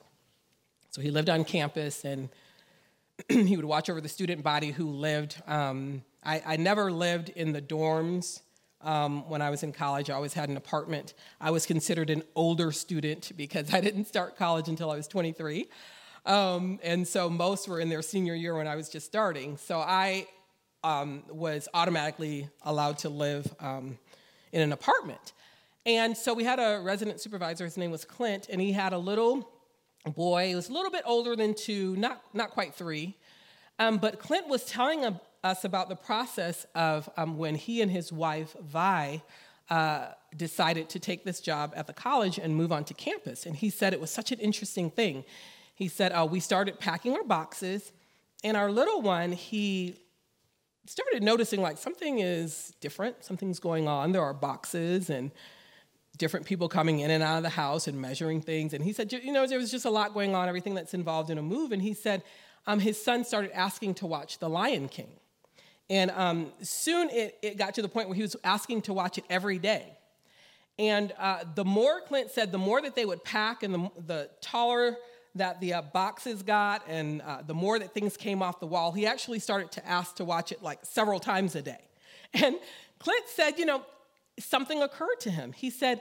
So 0.90 1.00
he 1.00 1.12
lived 1.12 1.30
on 1.30 1.44
campus 1.44 2.04
and 2.04 2.30
he 3.28 3.54
would 3.54 3.64
watch 3.64 3.88
over 3.88 4.00
the 4.00 4.08
student 4.08 4.42
body 4.42 4.72
who 4.72 4.90
lived. 4.90 5.40
Um, 5.46 6.02
I, 6.24 6.42
I, 6.44 6.56
never 6.56 6.90
lived 6.90 7.28
in 7.28 7.52
the 7.52 7.62
dorms 7.62 8.40
um, 8.82 9.28
when 9.28 9.42
I 9.42 9.50
was 9.50 9.62
in 9.62 9.72
college. 9.72 10.10
I 10.10 10.14
always 10.14 10.34
had 10.34 10.48
an 10.48 10.56
apartment. 10.56 11.14
I 11.40 11.50
was 11.50 11.66
considered 11.66 12.10
an 12.10 12.22
older 12.34 12.72
student 12.72 13.32
because 13.36 13.72
I 13.74 13.80
didn't 13.80 14.06
start 14.06 14.36
college 14.36 14.68
until 14.68 14.90
I 14.90 14.96
was 14.96 15.08
23. 15.08 15.68
Um, 16.26 16.78
and 16.82 17.06
so 17.06 17.30
most 17.30 17.68
were 17.68 17.80
in 17.80 17.88
their 17.88 18.02
senior 18.02 18.34
year 18.34 18.54
when 18.54 18.66
I 18.66 18.76
was 18.76 18.88
just 18.88 19.06
starting. 19.06 19.56
So 19.56 19.78
I 19.78 20.26
um, 20.84 21.22
was 21.28 21.68
automatically 21.74 22.48
allowed 22.62 22.98
to 22.98 23.08
live 23.08 23.52
um, 23.60 23.98
in 24.52 24.62
an 24.62 24.72
apartment. 24.72 25.32
And 25.86 26.16
so 26.16 26.34
we 26.34 26.44
had 26.44 26.58
a 26.58 26.80
resident 26.82 27.20
supervisor, 27.20 27.64
his 27.64 27.76
name 27.76 27.90
was 27.90 28.04
Clint, 28.04 28.48
and 28.50 28.60
he 28.60 28.72
had 28.72 28.92
a 28.92 28.98
little 28.98 29.48
boy, 30.04 30.48
he 30.48 30.54
was 30.54 30.68
a 30.68 30.72
little 30.72 30.90
bit 30.90 31.02
older 31.06 31.34
than 31.34 31.54
two, 31.54 31.96
not, 31.96 32.22
not 32.34 32.50
quite 32.50 32.74
three. 32.74 33.16
Um, 33.78 33.98
but 33.98 34.18
Clint 34.18 34.48
was 34.48 34.64
telling 34.64 35.04
us 35.44 35.64
about 35.64 35.88
the 35.88 35.96
process 35.96 36.66
of 36.74 37.08
um, 37.16 37.38
when 37.38 37.54
he 37.54 37.80
and 37.80 37.90
his 37.90 38.12
wife, 38.12 38.56
Vi, 38.60 39.22
uh, 39.70 40.08
decided 40.36 40.88
to 40.88 40.98
take 40.98 41.24
this 41.24 41.40
job 41.40 41.72
at 41.76 41.86
the 41.86 41.92
college 41.92 42.38
and 42.38 42.56
move 42.56 42.72
on 42.72 42.84
to 42.84 42.94
campus. 42.94 43.46
And 43.46 43.54
he 43.54 43.70
said 43.70 43.92
it 43.92 44.00
was 44.00 44.10
such 44.10 44.32
an 44.32 44.38
interesting 44.38 44.90
thing. 44.90 45.24
He 45.74 45.88
said, 45.88 46.12
uh, 46.12 46.26
We 46.30 46.40
started 46.40 46.80
packing 46.80 47.14
our 47.14 47.24
boxes, 47.24 47.92
and 48.42 48.56
our 48.56 48.70
little 48.70 49.02
one, 49.02 49.32
he 49.32 49.96
started 50.86 51.22
noticing 51.22 51.60
like 51.60 51.76
something 51.78 52.20
is 52.20 52.72
different, 52.80 53.22
something's 53.24 53.60
going 53.60 53.86
on. 53.86 54.12
There 54.12 54.22
are 54.22 54.32
boxes 54.32 55.10
and 55.10 55.30
different 56.16 56.46
people 56.46 56.68
coming 56.68 57.00
in 57.00 57.10
and 57.10 57.22
out 57.22 57.36
of 57.36 57.42
the 57.42 57.50
house 57.50 57.86
and 57.86 58.00
measuring 58.00 58.40
things. 58.40 58.72
And 58.72 58.82
he 58.82 58.92
said, 58.92 59.12
you 59.12 59.32
know, 59.32 59.46
there 59.46 59.58
was 59.58 59.70
just 59.70 59.84
a 59.84 59.90
lot 59.90 60.14
going 60.14 60.34
on, 60.34 60.48
everything 60.48 60.74
that's 60.74 60.94
involved 60.94 61.30
in 61.30 61.38
a 61.38 61.42
move. 61.42 61.72
And 61.72 61.80
he 61.80 61.94
said, 61.94 62.22
um, 62.66 62.80
his 62.80 63.00
son 63.02 63.24
started 63.24 63.50
asking 63.52 63.94
to 63.94 64.06
watch 64.06 64.38
The 64.38 64.48
Lion 64.48 64.88
King. 64.88 65.10
And 65.90 66.10
um, 66.10 66.52
soon 66.60 67.08
it, 67.10 67.38
it, 67.42 67.56
got 67.56 67.74
to 67.74 67.82
the 67.82 67.88
point 67.88 68.08
where 68.08 68.16
he 68.16 68.22
was 68.22 68.36
asking 68.44 68.82
to 68.82 68.92
watch 68.92 69.18
it 69.18 69.24
every 69.30 69.58
day. 69.58 69.86
And 70.78 71.12
uh, 71.18 71.44
the 71.54 71.64
more 71.64 72.00
Clint 72.02 72.30
said, 72.30 72.52
the 72.52 72.58
more 72.58 72.80
that 72.82 72.94
they 72.94 73.04
would 73.04 73.24
pack 73.24 73.62
and 73.62 73.74
the, 73.74 73.90
the 74.06 74.30
taller 74.40 74.96
that 75.34 75.60
the 75.60 75.74
uh, 75.74 75.82
boxes 75.82 76.42
got 76.42 76.82
and 76.88 77.22
uh, 77.22 77.42
the 77.46 77.54
more 77.54 77.78
that 77.78 77.94
things 77.94 78.16
came 78.16 78.42
off 78.42 78.60
the 78.60 78.66
wall, 78.66 78.92
he 78.92 79.06
actually 79.06 79.38
started 79.38 79.72
to 79.72 79.86
ask 79.88 80.16
to 80.16 80.24
watch 80.24 80.52
it 80.52 80.62
like 80.62 80.80
several 80.82 81.18
times 81.18 81.54
a 81.54 81.62
day. 81.62 81.80
And 82.34 82.56
Clint 82.98 83.24
said, 83.28 83.58
you 83.58 83.64
know, 83.64 83.82
something 84.38 84.82
occurred 84.82 85.20
to 85.20 85.30
him. 85.30 85.52
He 85.52 85.70
said, 85.70 86.00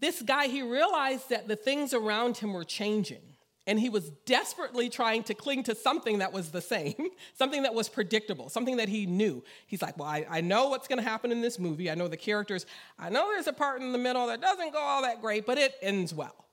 this 0.00 0.22
guy, 0.22 0.48
he 0.48 0.62
realized 0.62 1.30
that 1.30 1.48
the 1.48 1.56
things 1.56 1.94
around 1.94 2.38
him 2.38 2.52
were 2.52 2.64
changing. 2.64 3.22
And 3.68 3.78
he 3.78 3.90
was 3.90 4.08
desperately 4.24 4.88
trying 4.88 5.24
to 5.24 5.34
cling 5.34 5.62
to 5.64 5.74
something 5.74 6.20
that 6.20 6.32
was 6.32 6.50
the 6.50 6.62
same, 6.62 6.94
something 7.34 7.64
that 7.64 7.74
was 7.74 7.90
predictable, 7.90 8.48
something 8.48 8.78
that 8.78 8.88
he 8.88 9.04
knew. 9.04 9.44
He's 9.66 9.82
like, 9.82 9.98
Well, 9.98 10.08
I, 10.08 10.26
I 10.28 10.40
know 10.40 10.70
what's 10.70 10.88
going 10.88 10.98
to 10.98 11.08
happen 11.08 11.30
in 11.30 11.42
this 11.42 11.58
movie. 11.58 11.90
I 11.90 11.94
know 11.94 12.08
the 12.08 12.16
characters. 12.16 12.64
I 12.98 13.10
know 13.10 13.28
there's 13.28 13.46
a 13.46 13.52
part 13.52 13.82
in 13.82 13.92
the 13.92 13.98
middle 13.98 14.26
that 14.28 14.40
doesn't 14.40 14.72
go 14.72 14.78
all 14.78 15.02
that 15.02 15.20
great, 15.20 15.44
but 15.44 15.58
it 15.58 15.74
ends 15.82 16.14
well. 16.14 16.46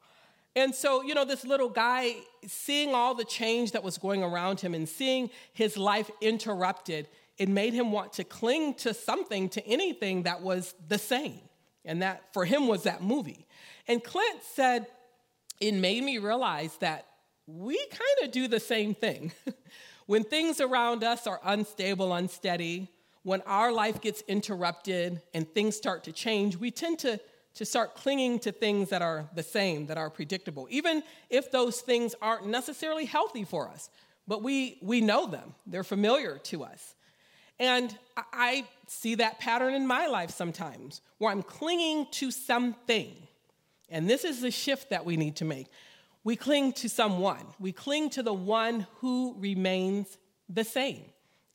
And 0.58 0.75
so, 0.75 1.04
you 1.04 1.15
know, 1.15 1.23
this 1.23 1.45
little 1.45 1.69
guy, 1.69 2.15
seeing 2.45 2.93
all 2.93 3.15
the 3.15 3.25
change 3.25 3.71
that 3.71 3.84
was 3.84 3.97
going 3.97 4.21
around 4.21 4.60
him 4.60 4.73
and 4.73 4.88
seeing 4.88 5.30
his 5.54 5.78
life 5.78 6.12
interrupted, 6.19 7.08
it 7.38 7.47
made 7.47 7.73
him 7.73 7.93
want 7.93 8.12
to 8.13 8.25
cling 8.25 8.73
to 8.75 8.93
something, 8.93 9.47
to 9.49 9.65
anything 9.65 10.23
that 10.23 10.41
was 10.41 10.75
the 10.89 10.97
same. 10.97 11.39
And 11.86 12.01
that 12.01 12.34
for 12.34 12.43
him 12.43 12.67
was 12.67 12.84
that 12.84 13.01
movie. 13.01 13.47
And 13.88 14.04
Clint 14.04 14.43
said, 14.43 14.88
it 15.60 15.74
made 15.74 16.04
me 16.04 16.18
realize 16.18 16.76
that 16.78 17.06
we 17.48 17.78
kind 17.78 18.24
of 18.24 18.32
do 18.32 18.48
the 18.48 18.60
same 18.60 18.96
thing. 18.96 19.32
when 20.06 20.24
things 20.24 20.60
around 20.60 21.04
us 21.04 21.28
are 21.28 21.39
unstable, 21.44 22.13
unsteady, 22.13 22.91
when 23.24 23.41
our 23.41 23.72
life 23.72 24.02
gets 24.02 24.22
interrupted 24.28 25.22
and 25.34 25.48
things 25.50 25.76
start 25.76 26.04
to 26.06 26.12
change, 26.12 26.58
we 26.58 26.72
tend 26.72 27.00
to 27.00 27.20
to 27.56 27.65
start 27.65 27.96
clinging 27.96 28.38
to 28.39 28.52
things 28.52 28.89
that 28.89 29.02
are 29.02 29.30
the 29.34 29.44
same, 29.44 29.86
that 29.88 29.98
are 29.98 30.10
predictable, 30.10 30.68
even 30.70 31.02
if 31.30 31.52
those 31.52 31.80
things 31.80 32.13
aren't 32.22 32.46
necessarily 32.46 33.06
healthy 33.06 33.46
for 33.46 33.70
us. 33.70 33.89
But 34.28 34.44
we, 34.44 34.78
we 34.82 35.02
know 35.02 35.26
them, 35.26 35.56
they're 35.65 35.84
familiar 35.84 36.38
to 36.38 36.63
us. 36.63 36.96
And 37.58 37.98
I 38.18 38.65
see 38.88 39.15
that 39.15 39.39
pattern 39.39 39.74
in 39.74 39.88
my 39.88 40.08
life 40.08 40.32
sometimes 40.32 41.02
where 41.18 41.32
I'm 41.32 41.44
clinging 41.44 42.08
to 42.12 42.30
something. 42.30 43.15
And 43.95 44.10
this 44.10 44.25
is 44.25 44.41
the 44.41 44.51
shift 44.51 44.89
that 44.89 45.05
we 45.05 45.15
need 45.15 45.38
to 45.38 45.45
make. 45.45 45.67
We 46.25 46.36
cling 46.36 46.73
to 46.73 46.89
someone, 46.89 47.45
we 47.62 47.71
cling 47.71 48.10
to 48.10 48.23
the 48.23 48.34
one 48.34 48.88
who 48.97 49.38
remains 49.39 50.17
the 50.49 50.65
same. 50.65 51.05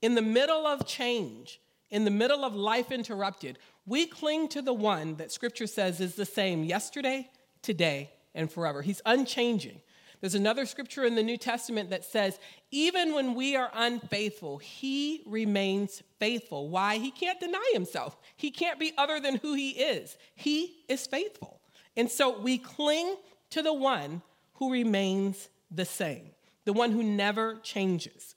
In 0.00 0.14
the 0.14 0.22
middle 0.22 0.66
of 0.66 0.86
change, 0.86 1.60
in 1.90 2.06
the 2.06 2.10
middle 2.10 2.42
of 2.42 2.54
life 2.54 2.90
interrupted, 2.90 3.58
we 3.84 4.06
cling 4.06 4.48
to 4.48 4.62
the 4.62 4.72
one 4.72 5.16
that 5.16 5.30
scripture 5.30 5.66
says 5.66 6.00
is 6.00 6.14
the 6.14 6.24
same 6.24 6.64
yesterday, 6.64 7.28
today, 7.60 8.10
and 8.34 8.50
forever. 8.50 8.80
He's 8.80 9.02
unchanging. 9.04 9.82
There's 10.22 10.34
another 10.34 10.64
scripture 10.64 11.04
in 11.04 11.16
the 11.16 11.22
New 11.22 11.36
Testament 11.36 11.90
that 11.90 12.06
says, 12.06 12.38
even 12.70 13.12
when 13.12 13.34
we 13.34 13.54
are 13.54 13.70
unfaithful, 13.74 14.56
he 14.56 15.24
remains 15.26 16.02
faithful. 16.18 16.70
Why? 16.70 16.96
He 16.96 17.10
can't 17.10 17.38
deny 17.38 17.70
himself. 17.74 18.16
He 18.36 18.50
can't 18.50 18.80
be 18.80 18.94
other 18.96 19.20
than 19.20 19.36
who 19.36 19.52
he 19.52 19.72
is. 19.72 20.16
He 20.34 20.84
is 20.88 21.06
faithful. 21.06 21.59
And 22.00 22.10
so 22.10 22.38
we 22.38 22.56
cling 22.56 23.16
to 23.50 23.60
the 23.60 23.74
one 23.74 24.22
who 24.54 24.72
remains 24.72 25.50
the 25.70 25.84
same, 25.84 26.30
the 26.64 26.72
one 26.72 26.92
who 26.92 27.02
never 27.02 27.56
changes. 27.56 28.34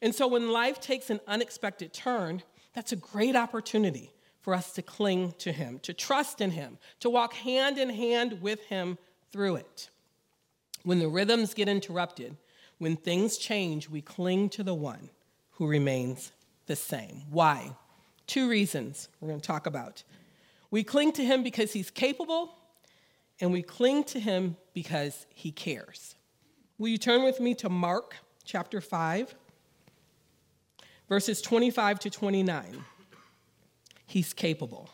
And 0.00 0.14
so 0.14 0.26
when 0.26 0.50
life 0.50 0.80
takes 0.80 1.10
an 1.10 1.20
unexpected 1.28 1.92
turn, 1.92 2.42
that's 2.74 2.92
a 2.92 2.96
great 2.96 3.36
opportunity 3.36 4.10
for 4.40 4.54
us 4.54 4.72
to 4.72 4.80
cling 4.80 5.34
to 5.36 5.52
Him, 5.52 5.80
to 5.80 5.92
trust 5.92 6.40
in 6.40 6.52
Him, 6.52 6.78
to 7.00 7.10
walk 7.10 7.34
hand 7.34 7.76
in 7.76 7.90
hand 7.90 8.40
with 8.40 8.64
Him 8.68 8.96
through 9.30 9.56
it. 9.56 9.90
When 10.82 10.98
the 10.98 11.08
rhythms 11.08 11.52
get 11.52 11.68
interrupted, 11.68 12.38
when 12.78 12.96
things 12.96 13.36
change, 13.36 13.90
we 13.90 14.00
cling 14.00 14.48
to 14.48 14.62
the 14.62 14.72
one 14.72 15.10
who 15.50 15.66
remains 15.66 16.32
the 16.64 16.76
same. 16.76 17.24
Why? 17.28 17.76
Two 18.26 18.48
reasons 18.48 19.10
we're 19.20 19.28
going 19.28 19.42
to 19.42 19.46
talk 19.46 19.66
about. 19.66 20.04
We 20.70 20.82
cling 20.84 21.12
to 21.12 21.24
him 21.24 21.42
because 21.42 21.74
he's 21.74 21.90
capable, 21.90 22.54
and 23.40 23.52
we 23.52 23.62
cling 23.62 24.04
to 24.04 24.20
him 24.20 24.56
because 24.72 25.26
he 25.30 25.50
cares. 25.50 26.14
Will 26.78 26.88
you 26.88 26.98
turn 26.98 27.24
with 27.24 27.40
me 27.40 27.54
to 27.56 27.68
Mark 27.68 28.16
chapter 28.44 28.80
5, 28.80 29.34
verses 31.08 31.40
25 31.40 32.00
to 32.00 32.10
29? 32.10 32.84
he's 34.14 34.32
capable. 34.32 34.90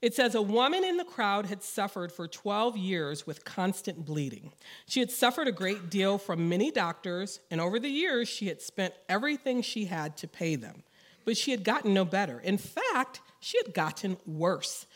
It 0.00 0.14
says, 0.14 0.34
A 0.34 0.42
woman 0.42 0.84
in 0.84 0.98
the 0.98 1.04
crowd 1.04 1.46
had 1.46 1.62
suffered 1.62 2.12
for 2.12 2.28
12 2.28 2.76
years 2.76 3.26
with 3.26 3.44
constant 3.44 4.04
bleeding. 4.04 4.52
She 4.86 5.00
had 5.00 5.10
suffered 5.10 5.48
a 5.48 5.52
great 5.52 5.90
deal 5.90 6.18
from 6.18 6.48
many 6.48 6.70
doctors, 6.70 7.40
and 7.50 7.60
over 7.60 7.80
the 7.80 7.88
years, 7.88 8.28
she 8.28 8.46
had 8.46 8.60
spent 8.60 8.94
everything 9.08 9.62
she 9.62 9.86
had 9.86 10.16
to 10.18 10.28
pay 10.28 10.56
them. 10.56 10.84
But 11.24 11.36
she 11.36 11.52
had 11.52 11.64
gotten 11.64 11.94
no 11.94 12.04
better. 12.04 12.38
In 12.38 12.58
fact, 12.58 13.20
she 13.40 13.58
had 13.64 13.74
gotten 13.74 14.18
worse. 14.26 14.86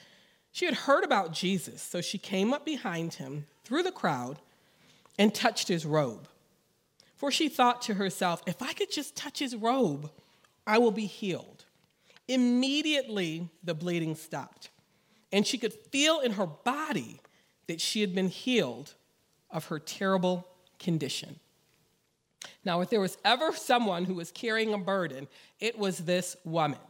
She 0.58 0.64
had 0.64 0.74
heard 0.74 1.04
about 1.04 1.30
Jesus, 1.30 1.80
so 1.80 2.00
she 2.00 2.18
came 2.18 2.52
up 2.52 2.64
behind 2.64 3.14
him 3.14 3.46
through 3.62 3.84
the 3.84 3.92
crowd 3.92 4.40
and 5.16 5.32
touched 5.32 5.68
his 5.68 5.86
robe. 5.86 6.26
For 7.14 7.30
she 7.30 7.48
thought 7.48 7.80
to 7.82 7.94
herself, 7.94 8.42
if 8.44 8.60
I 8.60 8.72
could 8.72 8.90
just 8.90 9.14
touch 9.14 9.38
his 9.38 9.54
robe, 9.54 10.10
I 10.66 10.78
will 10.78 10.90
be 10.90 11.06
healed. 11.06 11.64
Immediately, 12.26 13.48
the 13.62 13.72
bleeding 13.72 14.16
stopped, 14.16 14.70
and 15.30 15.46
she 15.46 15.58
could 15.58 15.72
feel 15.72 16.18
in 16.18 16.32
her 16.32 16.46
body 16.46 17.20
that 17.68 17.80
she 17.80 18.00
had 18.00 18.12
been 18.12 18.26
healed 18.26 18.94
of 19.52 19.66
her 19.66 19.78
terrible 19.78 20.44
condition. 20.80 21.38
Now, 22.64 22.80
if 22.80 22.90
there 22.90 23.00
was 23.00 23.16
ever 23.24 23.52
someone 23.52 24.06
who 24.06 24.14
was 24.14 24.32
carrying 24.32 24.74
a 24.74 24.78
burden, 24.78 25.28
it 25.60 25.78
was 25.78 25.98
this 25.98 26.36
woman. 26.44 26.80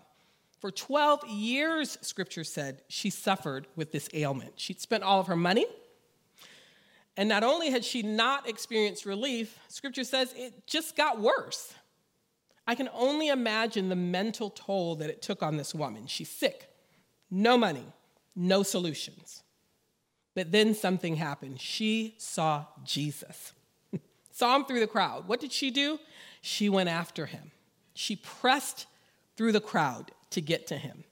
For 0.59 0.71
12 0.71 1.29
years, 1.29 1.99
scripture 2.01 2.43
said, 2.43 2.83
she 2.89 3.11
suffered 3.11 3.67
with 3.77 3.93
this 3.93 4.09
ailment. 4.13 4.55
She'd 4.57 4.81
spent 4.81 5.05
all 5.05 5.21
of 5.21 5.29
her 5.29 5.37
money, 5.37 5.67
and 7.17 7.29
not 7.29 7.45
only 7.45 7.71
had 7.71 7.85
she 7.85 8.03
not 8.03 8.49
experienced 8.49 9.07
relief, 9.07 9.59
scripture 9.69 10.05
says 10.05 10.35
it 10.37 10.67
just 10.67 10.97
got 10.97 11.21
worse. 11.21 11.75
I 12.67 12.75
can 12.75 12.89
only 12.93 13.29
imagine 13.29 13.89
the 13.89 13.97
mental 13.97 14.51
toll 14.51 14.97
that 14.97 15.11
it 15.11 15.23
took 15.23 15.43
on 15.43 15.57
this 15.57 15.75
woman. 15.75 16.07
She's 16.07 16.29
sick, 16.29 16.69
no 17.31 17.57
money, 17.57 17.87
no 18.35 18.63
solutions. 18.63 19.43
But 20.35 20.53
then 20.53 20.75
something 20.75 21.17
happened. 21.17 21.61
She 21.61 22.15
saw 22.19 22.67
Jesus, 22.85 23.53
saw 24.33 24.57
him 24.57 24.65
through 24.65 24.81
the 24.81 24.87
crowd. 24.87 25.27
What 25.27 25.41
did 25.41 25.53
she 25.53 25.71
do? 25.71 25.99
She 26.41 26.69
went 26.69 26.89
after 26.89 27.27
him. 27.27 27.53
She 27.95 28.17
pressed 28.17 28.87
through 29.37 29.53
the 29.53 29.61
crowd 29.61 30.13
to 30.31 30.41
get 30.41 30.67
to 30.69 30.77
him. 30.77 31.05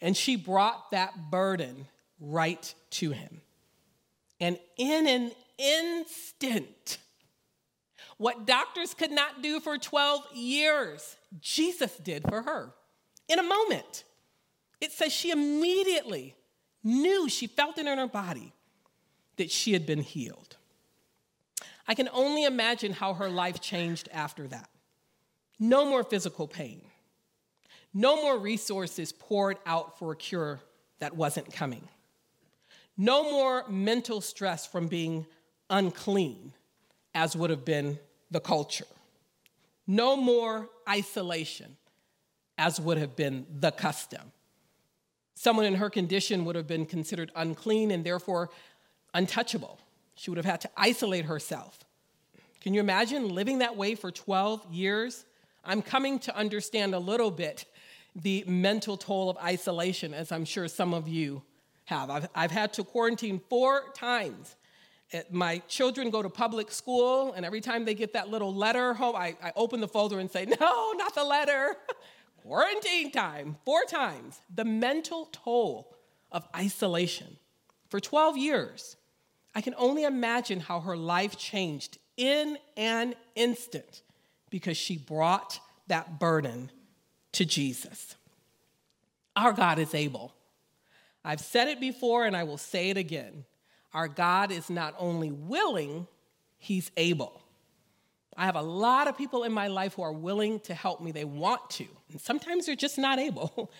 And 0.00 0.16
she 0.16 0.36
brought 0.36 0.90
that 0.90 1.30
burden 1.30 1.86
right 2.20 2.74
to 2.90 3.10
him. 3.10 3.40
And 4.40 4.58
in 4.76 5.06
an 5.06 5.32
instant, 5.58 6.98
what 8.16 8.46
doctors 8.46 8.94
could 8.94 9.10
not 9.10 9.42
do 9.42 9.60
for 9.60 9.78
12 9.78 10.34
years, 10.34 11.16
Jesus 11.40 11.96
did 11.96 12.22
for 12.28 12.42
her 12.42 12.72
in 13.28 13.38
a 13.38 13.42
moment. 13.42 14.04
It 14.80 14.92
says 14.92 15.12
she 15.12 15.30
immediately 15.30 16.34
knew, 16.82 17.28
she 17.28 17.46
felt 17.46 17.78
it 17.78 17.86
in 17.86 17.98
her 17.98 18.06
body 18.06 18.52
that 19.36 19.50
she 19.50 19.72
had 19.72 19.86
been 19.86 20.02
healed. 20.02 20.56
I 21.86 21.94
can 21.94 22.08
only 22.12 22.44
imagine 22.44 22.92
how 22.92 23.14
her 23.14 23.28
life 23.28 23.60
changed 23.60 24.08
after 24.12 24.46
that. 24.48 24.68
No 25.58 25.84
more 25.84 26.04
physical 26.04 26.46
pain, 26.46 26.82
no 27.94 28.16
more 28.16 28.36
resources 28.36 29.12
poured 29.12 29.56
out 29.64 29.98
for 29.98 30.12
a 30.12 30.16
cure 30.16 30.60
that 30.98 31.16
wasn't 31.16 31.52
coming, 31.52 31.88
no 32.96 33.22
more 33.24 33.64
mental 33.68 34.20
stress 34.20 34.66
from 34.66 34.88
being 34.88 35.26
unclean 35.70 36.52
as 37.14 37.36
would 37.36 37.50
have 37.50 37.64
been 37.64 37.98
the 38.30 38.40
culture. 38.40 38.86
No 39.86 40.16
more 40.16 40.68
isolation, 40.88 41.76
as 42.58 42.80
would 42.80 42.98
have 42.98 43.16
been 43.16 43.46
the 43.60 43.70
custom. 43.70 44.32
Someone 45.34 45.66
in 45.66 45.74
her 45.74 45.90
condition 45.90 46.44
would 46.44 46.56
have 46.56 46.66
been 46.66 46.86
considered 46.86 47.30
unclean 47.36 47.90
and 47.90 48.04
therefore 48.04 48.50
untouchable. 49.12 49.78
She 50.14 50.30
would 50.30 50.38
have 50.38 50.46
had 50.46 50.60
to 50.62 50.70
isolate 50.76 51.26
herself. 51.26 51.78
Can 52.60 52.72
you 52.72 52.80
imagine 52.80 53.28
living 53.28 53.58
that 53.58 53.76
way 53.76 53.94
for 53.94 54.10
12 54.10 54.66
years? 54.72 55.26
I'm 55.64 55.82
coming 55.82 56.18
to 56.20 56.36
understand 56.36 56.94
a 56.94 56.98
little 56.98 57.30
bit 57.30 57.66
the 58.14 58.44
mental 58.46 58.96
toll 58.96 59.30
of 59.30 59.36
isolation, 59.38 60.14
as 60.14 60.30
I'm 60.30 60.44
sure 60.44 60.68
some 60.68 60.94
of 60.94 61.08
you 61.08 61.42
have. 61.86 62.10
I've, 62.10 62.28
I've 62.34 62.50
had 62.50 62.72
to 62.74 62.84
quarantine 62.84 63.40
four 63.48 63.92
times. 63.94 64.56
My 65.30 65.58
children 65.68 66.10
go 66.10 66.22
to 66.22 66.30
public 66.30 66.70
school, 66.70 67.32
and 67.32 67.44
every 67.44 67.60
time 67.60 67.84
they 67.84 67.94
get 67.94 68.14
that 68.14 68.28
little 68.28 68.54
letter 68.54 68.94
home, 68.94 69.14
I, 69.16 69.36
I 69.42 69.52
open 69.54 69.80
the 69.80 69.88
folder 69.88 70.18
and 70.18 70.30
say, 70.30 70.44
No, 70.60 70.92
not 70.92 71.14
the 71.14 71.24
letter. 71.24 71.76
quarantine 72.42 73.10
time, 73.10 73.56
four 73.64 73.84
times. 73.84 74.40
The 74.54 74.64
mental 74.64 75.28
toll 75.32 75.94
of 76.30 76.46
isolation 76.54 77.36
for 77.88 78.00
12 78.00 78.36
years. 78.36 78.96
I 79.54 79.60
can 79.60 79.74
only 79.78 80.02
imagine 80.04 80.60
how 80.60 80.80
her 80.80 80.96
life 80.96 81.38
changed 81.38 81.98
in 82.16 82.58
an 82.76 83.14
instant 83.36 84.02
because 84.50 84.76
she 84.76 84.98
brought 84.98 85.60
that 85.86 86.18
burden 86.18 86.70
to 87.34 87.44
Jesus. 87.44 88.16
Our 89.36 89.52
God 89.52 89.78
is 89.78 89.94
able. 89.94 90.32
I've 91.24 91.40
said 91.40 91.68
it 91.68 91.80
before 91.80 92.26
and 92.26 92.36
I 92.36 92.44
will 92.44 92.58
say 92.58 92.90
it 92.90 92.96
again. 92.96 93.44
Our 93.92 94.08
God 94.08 94.50
is 94.50 94.68
not 94.68 94.94
only 94.98 95.30
willing, 95.30 96.06
He's 96.58 96.90
able. 96.96 97.40
I 98.36 98.46
have 98.46 98.56
a 98.56 98.62
lot 98.62 99.06
of 99.06 99.16
people 99.16 99.44
in 99.44 99.52
my 99.52 99.68
life 99.68 99.94
who 99.94 100.02
are 100.02 100.12
willing 100.12 100.60
to 100.60 100.74
help 100.74 101.00
me. 101.00 101.12
They 101.12 101.24
want 101.24 101.70
to, 101.70 101.86
and 102.10 102.20
sometimes 102.20 102.66
they're 102.66 102.74
just 102.74 102.98
not 102.98 103.18
able. 103.18 103.70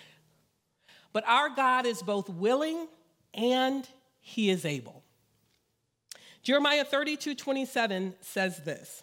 but 1.12 1.24
our 1.26 1.48
God 1.50 1.86
is 1.86 2.02
both 2.02 2.28
willing 2.28 2.86
and 3.32 3.88
He 4.20 4.50
is 4.50 4.64
able. 4.64 5.02
Jeremiah 6.42 6.84
32 6.84 7.34
27 7.34 8.14
says 8.20 8.58
this 8.58 9.02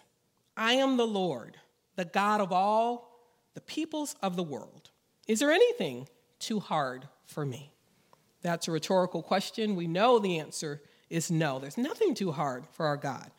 I 0.56 0.74
am 0.74 0.96
the 0.96 1.06
Lord, 1.06 1.58
the 1.96 2.04
God 2.06 2.40
of 2.40 2.52
all 2.52 3.11
the 3.54 3.60
peoples 3.60 4.16
of 4.22 4.36
the 4.36 4.42
world. 4.42 4.90
Is 5.28 5.40
there 5.40 5.50
anything 5.52 6.08
too 6.38 6.60
hard 6.60 7.08
for 7.26 7.44
me? 7.44 7.72
That's 8.42 8.68
a 8.68 8.72
rhetorical 8.72 9.22
question. 9.22 9.76
We 9.76 9.86
know 9.86 10.18
the 10.18 10.38
answer 10.38 10.82
is 11.08 11.30
no. 11.30 11.58
There's 11.58 11.78
nothing 11.78 12.14
too 12.14 12.32
hard 12.32 12.66
for 12.72 12.86
our 12.86 12.96
God. 12.96 13.30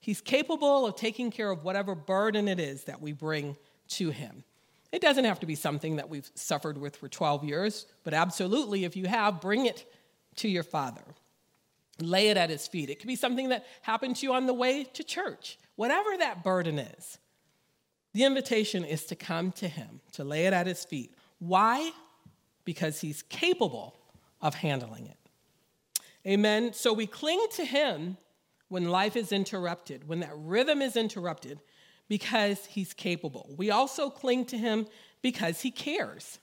He's 0.00 0.20
capable 0.20 0.86
of 0.86 0.96
taking 0.96 1.30
care 1.30 1.50
of 1.50 1.64
whatever 1.64 1.94
burden 1.94 2.48
it 2.48 2.60
is 2.60 2.84
that 2.84 3.00
we 3.00 3.12
bring 3.12 3.56
to 3.88 4.10
Him. 4.10 4.44
It 4.90 5.02
doesn't 5.02 5.24
have 5.24 5.40
to 5.40 5.46
be 5.46 5.54
something 5.54 5.96
that 5.96 6.08
we've 6.08 6.30
suffered 6.34 6.78
with 6.78 6.96
for 6.96 7.08
12 7.08 7.44
years, 7.44 7.86
but 8.04 8.14
absolutely, 8.14 8.84
if 8.84 8.96
you 8.96 9.06
have, 9.06 9.40
bring 9.40 9.66
it 9.66 9.92
to 10.36 10.48
your 10.48 10.62
Father. 10.62 11.02
Lay 12.00 12.28
it 12.28 12.36
at 12.36 12.50
His 12.50 12.66
feet. 12.66 12.90
It 12.90 13.00
could 13.00 13.08
be 13.08 13.16
something 13.16 13.50
that 13.50 13.66
happened 13.82 14.16
to 14.16 14.26
you 14.26 14.32
on 14.32 14.46
the 14.46 14.54
way 14.54 14.84
to 14.84 15.04
church, 15.04 15.58
whatever 15.76 16.16
that 16.18 16.42
burden 16.42 16.78
is. 16.78 17.18
The 18.18 18.24
invitation 18.24 18.84
is 18.84 19.04
to 19.04 19.14
come 19.14 19.52
to 19.52 19.68
Him, 19.68 20.00
to 20.14 20.24
lay 20.24 20.46
it 20.46 20.52
at 20.52 20.66
His 20.66 20.84
feet. 20.84 21.14
Why? 21.38 21.92
Because 22.64 23.00
He's 23.00 23.22
capable 23.22 23.94
of 24.42 24.56
handling 24.56 25.06
it. 25.06 25.16
Amen. 26.26 26.72
So 26.72 26.92
we 26.92 27.06
cling 27.06 27.40
to 27.52 27.64
Him 27.64 28.16
when 28.70 28.88
life 28.88 29.14
is 29.14 29.30
interrupted, 29.30 30.08
when 30.08 30.18
that 30.18 30.32
rhythm 30.34 30.82
is 30.82 30.96
interrupted, 30.96 31.60
because 32.08 32.66
He's 32.66 32.92
capable. 32.92 33.54
We 33.56 33.70
also 33.70 34.10
cling 34.10 34.46
to 34.46 34.58
Him 34.58 34.88
because 35.22 35.60
He 35.60 35.70
cares. 35.70 36.40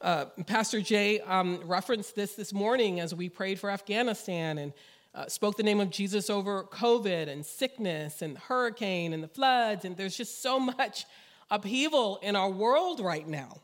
Uh, 0.00 0.26
Pastor 0.46 0.80
Jay 0.80 1.18
um, 1.22 1.60
referenced 1.64 2.14
this 2.14 2.36
this 2.36 2.52
morning 2.52 3.00
as 3.00 3.12
we 3.12 3.28
prayed 3.28 3.58
for 3.58 3.68
Afghanistan 3.68 4.58
and 4.58 4.72
uh, 5.16 5.26
spoke 5.28 5.56
the 5.56 5.62
name 5.62 5.80
of 5.80 5.88
Jesus 5.88 6.28
over 6.28 6.64
COVID 6.64 7.28
and 7.28 7.44
sickness 7.44 8.20
and 8.20 8.36
hurricane 8.36 9.14
and 9.14 9.22
the 9.22 9.28
floods. 9.28 9.84
And 9.86 9.96
there's 9.96 10.16
just 10.16 10.42
so 10.42 10.60
much 10.78 11.06
upheaval 11.50 12.18
in 12.22 12.36
our 12.36 12.50
world 12.50 13.00
right 13.00 13.26
now. 13.26 13.60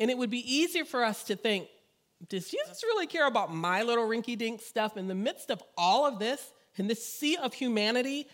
And 0.00 0.10
it 0.10 0.18
would 0.18 0.30
be 0.30 0.52
easier 0.52 0.84
for 0.84 1.04
us 1.04 1.24
to 1.24 1.36
think, 1.36 1.68
does 2.28 2.50
Jesus 2.50 2.82
really 2.82 3.06
care 3.06 3.26
about 3.26 3.54
my 3.54 3.82
little 3.82 4.04
rinky 4.04 4.36
dink 4.36 4.60
stuff 4.60 4.96
in 4.96 5.06
the 5.06 5.14
midst 5.14 5.50
of 5.50 5.62
all 5.78 6.06
of 6.06 6.18
this, 6.18 6.52
in 6.76 6.88
this 6.88 7.06
sea 7.06 7.36
of 7.36 7.54
humanity? 7.54 8.26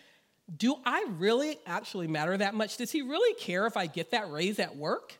Do 0.56 0.76
I 0.84 1.04
really 1.18 1.58
actually 1.66 2.08
matter 2.08 2.36
that 2.36 2.54
much? 2.54 2.78
Does 2.78 2.90
he 2.90 3.02
really 3.02 3.34
care 3.34 3.66
if 3.66 3.76
I 3.76 3.86
get 3.86 4.12
that 4.12 4.30
raise 4.30 4.58
at 4.58 4.76
work? 4.76 5.18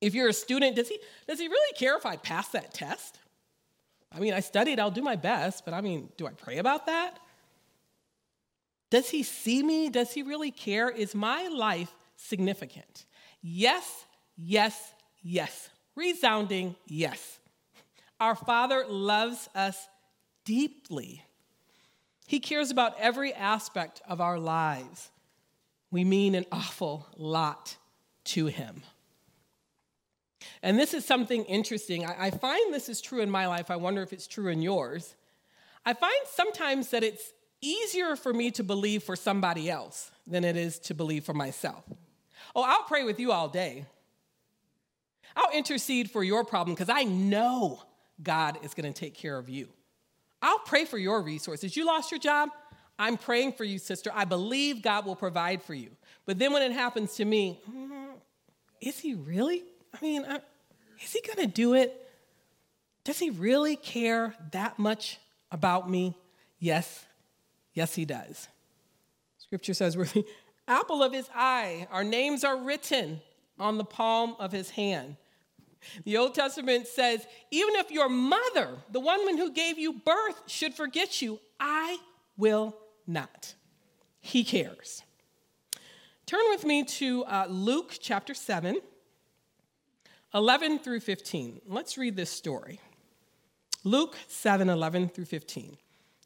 If 0.00 0.14
you're 0.14 0.28
a 0.28 0.34
student, 0.34 0.76
does 0.76 0.88
he, 0.88 0.98
does 1.26 1.40
he 1.40 1.48
really 1.48 1.74
care 1.76 1.96
if 1.96 2.06
I 2.06 2.16
pass 2.16 2.48
that 2.48 2.72
test? 2.72 3.18
I 4.14 4.20
mean, 4.20 4.32
I 4.32 4.40
studied, 4.40 4.78
I'll 4.78 4.90
do 4.90 5.02
my 5.02 5.16
best, 5.16 5.64
but 5.64 5.74
I 5.74 5.80
mean, 5.80 6.08
do 6.16 6.26
I 6.26 6.30
pray 6.30 6.58
about 6.58 6.86
that? 6.86 7.18
Does 8.90 9.10
he 9.10 9.24
see 9.24 9.62
me? 9.62 9.88
Does 9.88 10.12
he 10.12 10.22
really 10.22 10.52
care? 10.52 10.88
Is 10.88 11.14
my 11.14 11.48
life 11.48 11.92
significant? 12.16 13.06
Yes, 13.42 14.06
yes, 14.36 14.94
yes. 15.22 15.68
Resounding 15.96 16.76
yes. 16.86 17.40
Our 18.20 18.36
Father 18.36 18.84
loves 18.88 19.48
us 19.54 19.88
deeply. 20.44 21.24
He 22.26 22.38
cares 22.38 22.70
about 22.70 22.98
every 23.00 23.34
aspect 23.34 24.00
of 24.08 24.20
our 24.20 24.38
lives. 24.38 25.10
We 25.90 26.04
mean 26.04 26.34
an 26.34 26.46
awful 26.52 27.08
lot 27.16 27.76
to 28.26 28.46
Him. 28.46 28.82
And 30.64 30.78
this 30.78 30.94
is 30.94 31.04
something 31.04 31.44
interesting. 31.44 32.06
I, 32.06 32.28
I 32.28 32.30
find 32.30 32.72
this 32.72 32.88
is 32.88 33.02
true 33.02 33.20
in 33.20 33.30
my 33.30 33.46
life. 33.46 33.70
I 33.70 33.76
wonder 33.76 34.00
if 34.00 34.14
it's 34.14 34.26
true 34.26 34.48
in 34.48 34.62
yours. 34.62 35.14
I 35.84 35.92
find 35.92 36.14
sometimes 36.24 36.88
that 36.88 37.04
it's 37.04 37.34
easier 37.60 38.16
for 38.16 38.32
me 38.32 38.50
to 38.52 38.64
believe 38.64 39.02
for 39.02 39.14
somebody 39.14 39.68
else 39.68 40.10
than 40.26 40.42
it 40.42 40.56
is 40.56 40.78
to 40.80 40.94
believe 40.94 41.22
for 41.24 41.34
myself. 41.34 41.84
Oh, 42.56 42.62
I'll 42.62 42.84
pray 42.84 43.04
with 43.04 43.20
you 43.20 43.30
all 43.30 43.46
day. 43.46 43.84
I'll 45.36 45.50
intercede 45.52 46.10
for 46.10 46.24
your 46.24 46.44
problem 46.44 46.74
because 46.74 46.88
I 46.88 47.04
know 47.04 47.82
God 48.22 48.56
is 48.62 48.72
going 48.72 48.90
to 48.90 48.98
take 48.98 49.12
care 49.12 49.36
of 49.36 49.50
you. 49.50 49.68
I'll 50.40 50.60
pray 50.60 50.86
for 50.86 50.96
your 50.96 51.20
resources. 51.20 51.76
You 51.76 51.84
lost 51.84 52.10
your 52.10 52.20
job? 52.20 52.48
I'm 52.98 53.18
praying 53.18 53.52
for 53.52 53.64
you, 53.64 53.78
sister. 53.78 54.10
I 54.14 54.24
believe 54.24 54.80
God 54.80 55.04
will 55.04 55.16
provide 55.16 55.62
for 55.62 55.74
you. 55.74 55.90
But 56.24 56.38
then 56.38 56.54
when 56.54 56.62
it 56.62 56.72
happens 56.72 57.16
to 57.16 57.26
me, 57.26 57.60
mm, 57.70 58.12
is 58.80 58.98
he 58.98 59.12
really? 59.12 59.62
I 59.92 59.98
mean, 60.00 60.24
I, 60.26 60.40
is 61.02 61.12
he 61.12 61.20
going 61.20 61.48
to 61.48 61.52
do 61.52 61.74
it? 61.74 62.00
Does 63.04 63.18
he 63.18 63.30
really 63.30 63.76
care 63.76 64.34
that 64.52 64.78
much 64.78 65.18
about 65.50 65.90
me? 65.90 66.16
Yes, 66.58 67.04
yes, 67.74 67.94
he 67.94 68.04
does. 68.04 68.48
Scripture 69.38 69.74
says 69.74 69.96
we're 69.96 70.06
the 70.06 70.24
apple 70.68 71.02
of 71.02 71.12
his 71.12 71.28
eye. 71.34 71.86
Our 71.90 72.04
names 72.04 72.44
are 72.44 72.56
written 72.56 73.20
on 73.58 73.78
the 73.78 73.84
palm 73.84 74.36
of 74.38 74.52
his 74.52 74.70
hand. 74.70 75.16
The 76.04 76.16
Old 76.16 76.34
Testament 76.34 76.86
says, 76.86 77.26
even 77.50 77.74
if 77.76 77.90
your 77.90 78.08
mother, 78.08 78.70
the 78.90 79.00
one 79.00 79.36
who 79.36 79.52
gave 79.52 79.78
you 79.78 79.92
birth, 79.92 80.40
should 80.46 80.74
forget 80.74 81.20
you, 81.20 81.38
I 81.60 81.98
will 82.38 82.74
not. 83.06 83.54
He 84.20 84.44
cares. 84.44 85.02
Turn 86.24 86.40
with 86.48 86.64
me 86.64 86.84
to 86.84 87.24
uh, 87.24 87.46
Luke 87.50 87.98
chapter 88.00 88.32
7. 88.32 88.80
11 90.34 90.80
through 90.80 90.98
15. 90.98 91.60
Let's 91.68 91.96
read 91.96 92.16
this 92.16 92.30
story. 92.30 92.80
Luke 93.84 94.16
7 94.26 94.68
11 94.68 95.08
through 95.08 95.26
15. 95.26 95.76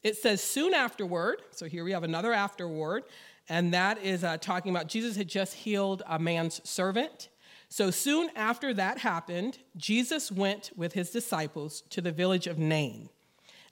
It 0.03 0.17
says, 0.17 0.41
soon 0.41 0.73
afterward, 0.73 1.43
so 1.51 1.67
here 1.67 1.85
we 1.85 1.93
have 1.93 2.05
another 2.05 2.33
afterword, 2.33 3.05
and 3.49 3.75
that 3.75 4.03
is 4.03 4.25
uh, 4.25 4.39
talking 4.39 4.71
about 4.75 4.89
Jesus 4.89 5.17
had 5.17 5.29
just 5.29 5.55
healed 5.55 6.03
a 6.07 6.19
man's 6.19 6.67
servant. 6.67 7.29
So 7.69 7.91
soon 7.91 8.31
after 8.35 8.73
that 8.75 8.99
happened, 8.99 9.59
Jesus 9.77 10.33
went 10.33 10.71
with 10.77 10.95
his 10.95 11.11
disciples 11.11 11.83
to 11.91 12.01
the 12.01 12.13
village 12.13 12.47
of 12.47 12.59
Nain, 12.59 13.11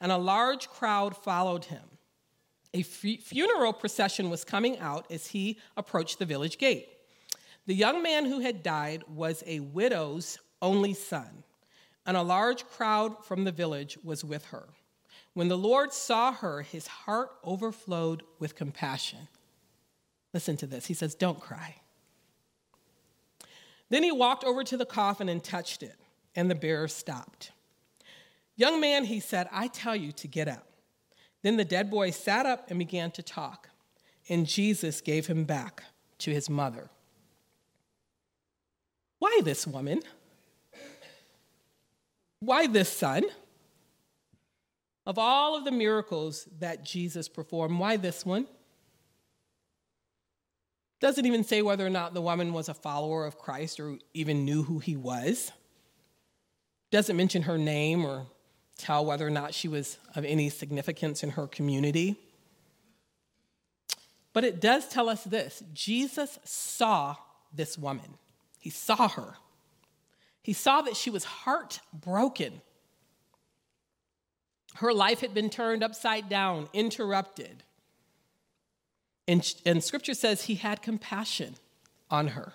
and 0.01 0.13
a 0.13 0.19
large 0.19 0.69
crowd 0.69 1.17
followed 1.17 1.67
him. 1.67 1.85
A 2.75 2.83
funeral 2.83 3.73
procession 3.73 4.29
was 4.29 4.45
coming 4.45 4.79
out 4.81 5.11
as 5.11 5.29
he 5.29 5.59
approached 5.79 6.19
the 6.19 6.27
village 6.27 6.59
gate. 6.59 6.96
The 7.67 7.75
young 7.75 8.03
man 8.03 8.27
who 8.27 8.41
had 8.41 8.63
died 8.63 9.05
was 9.09 9.43
a 9.47 9.61
widow's 9.61 10.39
only 10.63 10.95
son, 10.95 11.43
and 12.07 12.17
a 12.17 12.23
large 12.23 12.65
crowd 12.65 13.25
from 13.25 13.45
the 13.45 13.53
village 13.53 13.99
was 14.05 14.25
with 14.25 14.47
her. 14.47 14.69
When 15.35 15.49
the 15.49 15.59
Lord 15.59 15.93
saw 15.93 16.33
her, 16.33 16.63
his 16.63 16.87
heart 16.87 17.31
overflowed 17.45 18.23
with 18.39 18.55
compassion. 18.55 19.29
Listen 20.33 20.57
to 20.59 20.67
this. 20.67 20.87
He 20.87 20.95
says, 20.95 21.15
Don't 21.15 21.41
cry. 21.41 21.77
Then 23.89 24.03
he 24.03 24.13
walked 24.13 24.45
over 24.45 24.65
to 24.65 24.77
the 24.77 24.87
coffin 24.87 25.29
and 25.29 25.43
touched 25.43 25.83
it, 25.83 25.97
and 26.35 26.51
the 26.51 26.55
bearer 26.55 26.89
stopped. 26.89 27.53
Young 28.57 28.81
man, 28.81 29.05
he 29.05 29.21
said, 29.21 29.49
I 29.53 29.69
tell 29.69 29.95
you 29.95 30.13
to 30.13 30.29
get 30.29 30.49
up. 30.49 30.67
Then 31.43 31.57
the 31.57 31.65
dead 31.65 31.91
boy 31.91 32.11
sat 32.11 32.47
up 32.47 32.71
and 32.71 32.79
began 32.79 33.11
to 33.13 33.23
talk, 33.23 33.69
and 34.29 34.47
Jesus 34.47 35.01
gave 35.01 35.27
him 35.27 35.45
back 35.45 35.83
to 36.19 36.33
his 36.33 36.49
mother. 36.49 36.91
Why 39.37 39.43
this 39.43 39.67
woman? 39.67 40.01
Why 42.41 42.67
this 42.67 42.91
son? 42.91 43.25
Of 45.05 45.19
all 45.19 45.59
of 45.59 45.65
the 45.67 45.71
miracles 45.71 46.49
that 46.61 46.87
Jesus 46.87 47.29
performed, 47.29 47.79
why 47.79 47.99
this 47.99 48.25
one? 48.25 48.47
Doesn't 51.01 51.27
even 51.27 51.45
say 51.45 51.61
whether 51.61 51.87
or 51.87 51.91
not 51.91 52.15
the 52.15 52.23
woman 52.23 52.55
was 52.55 52.71
a 52.71 52.75
follower 52.75 53.27
of 53.27 53.37
Christ 53.37 53.79
or 53.79 53.99
even 54.15 54.47
knew 54.47 54.63
who 54.63 54.79
he 54.79 54.97
was. 54.97 55.53
Doesn't 56.91 57.17
mention 57.17 57.43
her 57.43 57.59
name 57.59 58.07
or 58.07 58.25
tell 58.79 59.05
whether 59.05 59.27
or 59.27 59.31
not 59.31 59.53
she 59.53 59.69
was 59.69 59.99
of 60.15 60.25
any 60.25 60.49
significance 60.49 61.23
in 61.23 61.31
her 61.31 61.47
community. 61.47 62.17
But 64.33 64.45
it 64.45 64.63
does 64.63 64.89
tell 64.89 65.11
us 65.11 65.25
this 65.25 65.63
Jesus 65.75 66.39
saw 66.43 67.17
this 67.53 67.77
woman, 67.77 68.15
he 68.67 68.71
saw 68.71 69.07
her. 69.07 69.37
He 70.43 70.53
saw 70.53 70.81
that 70.81 70.97
she 70.97 71.09
was 71.09 71.23
heartbroken. 71.23 72.63
Her 74.75 74.93
life 74.93 75.21
had 75.21 75.33
been 75.33 75.51
turned 75.51 75.85
upside 75.85 76.29
down, 76.29 76.69
interrupted. 76.73 77.63
And, 79.29 79.55
and 79.65 79.85
scripture 79.85 80.15
says 80.15 80.43
he 80.43 80.57
had 80.57 80.83
compassion 80.83 81.55
on 82.11 82.27
her. 82.27 82.55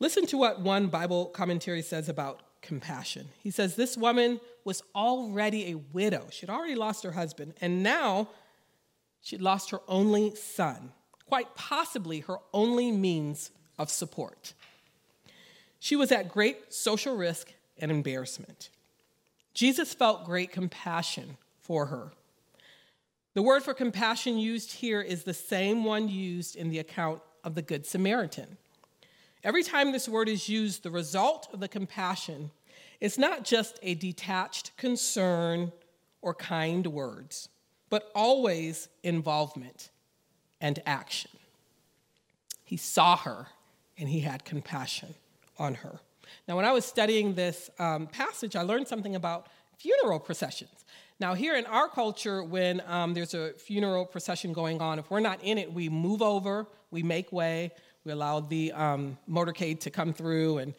Listen 0.00 0.24
to 0.28 0.38
what 0.38 0.62
one 0.62 0.86
Bible 0.86 1.26
commentary 1.26 1.82
says 1.82 2.08
about 2.08 2.40
compassion. 2.62 3.28
He 3.42 3.50
says, 3.50 3.76
This 3.76 3.98
woman 3.98 4.40
was 4.64 4.82
already 4.94 5.72
a 5.72 5.74
widow. 5.74 6.28
She'd 6.30 6.48
already 6.48 6.74
lost 6.74 7.04
her 7.04 7.12
husband, 7.12 7.52
and 7.60 7.82
now 7.82 8.30
she'd 9.20 9.42
lost 9.42 9.72
her 9.72 9.80
only 9.86 10.34
son, 10.36 10.92
quite 11.26 11.54
possibly 11.54 12.20
her 12.20 12.38
only 12.54 12.90
means 12.90 13.50
of 13.78 13.90
support. 13.90 14.54
She 15.78 15.96
was 15.96 16.10
at 16.10 16.28
great 16.28 16.72
social 16.72 17.16
risk 17.16 17.52
and 17.78 17.90
embarrassment. 17.90 18.70
Jesus 19.54 19.94
felt 19.94 20.24
great 20.24 20.52
compassion 20.52 21.36
for 21.60 21.86
her. 21.86 22.12
The 23.34 23.42
word 23.42 23.62
for 23.62 23.74
compassion 23.74 24.38
used 24.38 24.72
here 24.72 25.00
is 25.00 25.22
the 25.22 25.34
same 25.34 25.84
one 25.84 26.08
used 26.08 26.56
in 26.56 26.70
the 26.70 26.78
account 26.78 27.20
of 27.44 27.54
the 27.54 27.62
Good 27.62 27.86
Samaritan. 27.86 28.56
Every 29.44 29.62
time 29.62 29.92
this 29.92 30.08
word 30.08 30.28
is 30.28 30.48
used, 30.48 30.82
the 30.82 30.90
result 30.90 31.48
of 31.52 31.60
the 31.60 31.68
compassion 31.68 32.50
is 33.00 33.18
not 33.18 33.44
just 33.44 33.78
a 33.82 33.94
detached 33.94 34.76
concern 34.76 35.72
or 36.20 36.34
kind 36.34 36.86
words, 36.88 37.48
but 37.90 38.10
always 38.14 38.88
involvement 39.04 39.90
and 40.60 40.82
action. 40.84 41.30
He 42.64 42.76
saw 42.76 43.16
her 43.16 43.46
and 43.98 44.08
he 44.08 44.20
had 44.20 44.44
compassion 44.44 45.14
on 45.58 45.74
her. 45.74 46.00
Now, 46.46 46.56
when 46.56 46.64
I 46.64 46.72
was 46.72 46.84
studying 46.84 47.34
this 47.34 47.70
um, 47.78 48.06
passage, 48.06 48.54
I 48.56 48.62
learned 48.62 48.88
something 48.88 49.14
about 49.16 49.48
funeral 49.78 50.20
processions. 50.20 50.84
Now, 51.20 51.34
here 51.34 51.56
in 51.56 51.66
our 51.66 51.88
culture, 51.88 52.44
when 52.44 52.80
um, 52.86 53.14
there's 53.14 53.34
a 53.34 53.52
funeral 53.54 54.06
procession 54.06 54.52
going 54.52 54.80
on, 54.80 54.98
if 54.98 55.10
we're 55.10 55.20
not 55.20 55.42
in 55.42 55.58
it, 55.58 55.72
we 55.72 55.88
move 55.88 56.22
over, 56.22 56.66
we 56.90 57.02
make 57.02 57.32
way, 57.32 57.72
we 58.04 58.12
allow 58.12 58.40
the 58.40 58.72
um, 58.72 59.18
motorcade 59.28 59.80
to 59.80 59.90
come 59.90 60.12
through, 60.12 60.58
and 60.58 60.74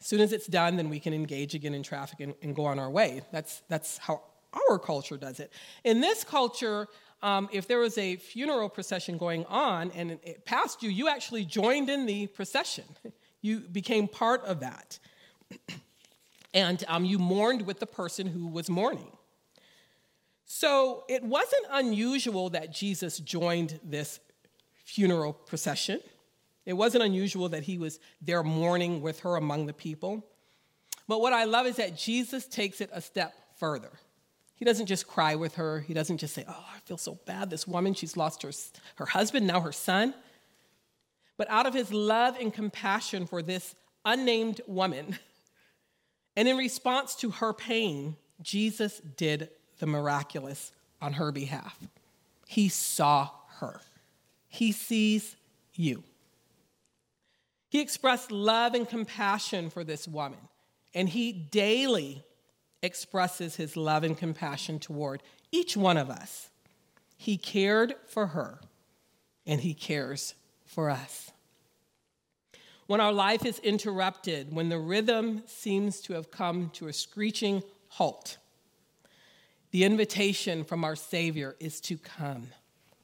as 0.00 0.06
soon 0.06 0.20
as 0.20 0.32
it's 0.32 0.46
done, 0.46 0.76
then 0.76 0.88
we 0.88 1.00
can 1.00 1.12
engage 1.12 1.54
again 1.54 1.74
in 1.74 1.82
traffic 1.82 2.20
and, 2.20 2.34
and 2.42 2.54
go 2.54 2.64
on 2.64 2.78
our 2.78 2.90
way. 2.90 3.22
That's, 3.32 3.62
that's 3.68 3.98
how 3.98 4.22
our 4.68 4.78
culture 4.78 5.16
does 5.16 5.40
it. 5.40 5.52
In 5.84 6.00
this 6.00 6.24
culture, 6.24 6.88
um, 7.22 7.48
if 7.52 7.68
there 7.68 7.78
was 7.78 7.98
a 7.98 8.16
funeral 8.16 8.68
procession 8.68 9.18
going 9.18 9.44
on 9.46 9.90
and 9.92 10.12
it 10.22 10.44
passed 10.44 10.82
you, 10.82 10.90
you 10.90 11.08
actually 11.08 11.44
joined 11.44 11.90
in 11.90 12.06
the 12.06 12.26
procession. 12.28 12.84
You 13.42 13.60
became 13.60 14.06
part 14.06 14.44
of 14.44 14.60
that. 14.60 14.98
and 16.54 16.84
um, 16.88 17.06
you 17.06 17.18
mourned 17.18 17.62
with 17.62 17.80
the 17.80 17.86
person 17.86 18.26
who 18.26 18.46
was 18.46 18.68
mourning. 18.68 19.16
So 20.44 21.04
it 21.08 21.22
wasn't 21.22 21.64
unusual 21.70 22.50
that 22.50 22.70
Jesus 22.70 23.18
joined 23.18 23.80
this 23.82 24.20
funeral 24.84 25.32
procession. 25.32 26.00
It 26.66 26.74
wasn't 26.74 27.04
unusual 27.04 27.48
that 27.50 27.62
he 27.62 27.78
was 27.78 27.98
there 28.20 28.42
mourning 28.42 29.00
with 29.00 29.20
her 29.20 29.36
among 29.36 29.66
the 29.66 29.72
people. 29.72 30.26
But 31.08 31.20
what 31.20 31.32
I 31.32 31.44
love 31.44 31.66
is 31.66 31.76
that 31.76 31.96
Jesus 31.96 32.46
takes 32.46 32.80
it 32.80 32.90
a 32.92 33.00
step 33.00 33.32
further. 33.56 33.92
He 34.60 34.66
doesn't 34.66 34.86
just 34.86 35.08
cry 35.08 35.36
with 35.36 35.54
her. 35.54 35.80
He 35.80 35.94
doesn't 35.94 36.18
just 36.18 36.34
say, 36.34 36.44
Oh, 36.46 36.66
I 36.76 36.78
feel 36.80 36.98
so 36.98 37.18
bad. 37.24 37.48
This 37.48 37.66
woman, 37.66 37.94
she's 37.94 38.14
lost 38.14 38.42
her, 38.42 38.50
her 38.96 39.06
husband, 39.06 39.46
now 39.46 39.60
her 39.60 39.72
son. 39.72 40.14
But 41.38 41.48
out 41.48 41.64
of 41.64 41.72
his 41.72 41.90
love 41.94 42.36
and 42.38 42.52
compassion 42.52 43.26
for 43.26 43.40
this 43.40 43.74
unnamed 44.04 44.60
woman, 44.66 45.18
and 46.36 46.46
in 46.46 46.58
response 46.58 47.14
to 47.16 47.30
her 47.30 47.54
pain, 47.54 48.16
Jesus 48.42 49.00
did 49.16 49.48
the 49.78 49.86
miraculous 49.86 50.72
on 51.00 51.14
her 51.14 51.32
behalf. 51.32 51.78
He 52.46 52.68
saw 52.68 53.30
her. 53.60 53.80
He 54.46 54.72
sees 54.72 55.36
you. 55.74 56.04
He 57.70 57.80
expressed 57.80 58.30
love 58.30 58.74
and 58.74 58.86
compassion 58.86 59.70
for 59.70 59.84
this 59.84 60.06
woman, 60.06 60.40
and 60.92 61.08
he 61.08 61.32
daily 61.32 62.24
expresses 62.82 63.56
his 63.56 63.76
love 63.76 64.04
and 64.04 64.16
compassion 64.16 64.78
toward 64.78 65.22
each 65.52 65.76
one 65.76 65.96
of 65.96 66.10
us. 66.10 66.50
He 67.16 67.36
cared 67.36 67.94
for 68.06 68.28
her, 68.28 68.60
and 69.46 69.60
he 69.60 69.74
cares 69.74 70.34
for 70.64 70.88
us. 70.88 71.30
When 72.86 73.00
our 73.00 73.12
life 73.12 73.44
is 73.44 73.58
interrupted, 73.60 74.54
when 74.54 74.68
the 74.68 74.78
rhythm 74.78 75.42
seems 75.46 76.00
to 76.02 76.14
have 76.14 76.30
come 76.30 76.70
to 76.74 76.88
a 76.88 76.92
screeching 76.92 77.62
halt, 77.88 78.38
the 79.70 79.84
invitation 79.84 80.64
from 80.64 80.82
our 80.82 80.96
Savior 80.96 81.54
is 81.60 81.80
to 81.82 81.96
come. 81.96 82.48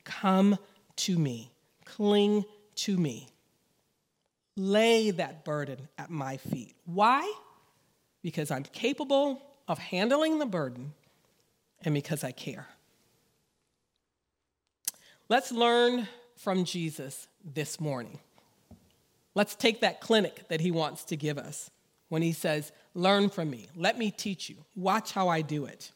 Come 0.05 0.59
to 0.97 1.19
me. 1.19 1.53
Cling 1.85 2.45
to 2.77 2.97
me. 2.97 3.29
Lay 4.57 5.11
that 5.13 5.45
burden 5.45 5.89
at 5.99 6.11
my 6.11 6.39
feet. 6.39 6.75
Why? 6.87 7.31
Because 8.23 8.51
I'm 8.51 8.65
capable 8.65 9.41
of 9.69 9.79
handling 9.79 10.39
the 10.39 10.47
burden 10.47 10.93
and 11.85 11.95
because 11.95 12.25
I 12.25 12.33
care. 12.33 12.69
Let's 15.29 15.51
learn 15.51 16.09
from 16.37 16.65
Jesus 16.65 17.29
this 17.45 17.81
morning. 17.81 18.21
Let's 19.35 19.55
take 19.55 19.81
that 19.81 20.01
clinic 20.01 20.49
that 20.49 20.61
he 20.61 20.71
wants 20.71 21.05
to 21.05 21.17
give 21.17 21.37
us 21.37 21.71
when 22.09 22.23
he 22.23 22.33
says, 22.33 22.73
Learn 22.95 23.29
from 23.29 23.51
me, 23.51 23.69
let 23.77 23.99
me 23.99 24.11
teach 24.11 24.49
you, 24.49 24.57
watch 24.75 25.13
how 25.13 25.29
I 25.29 25.43
do 25.43 25.67
it. 25.67 25.93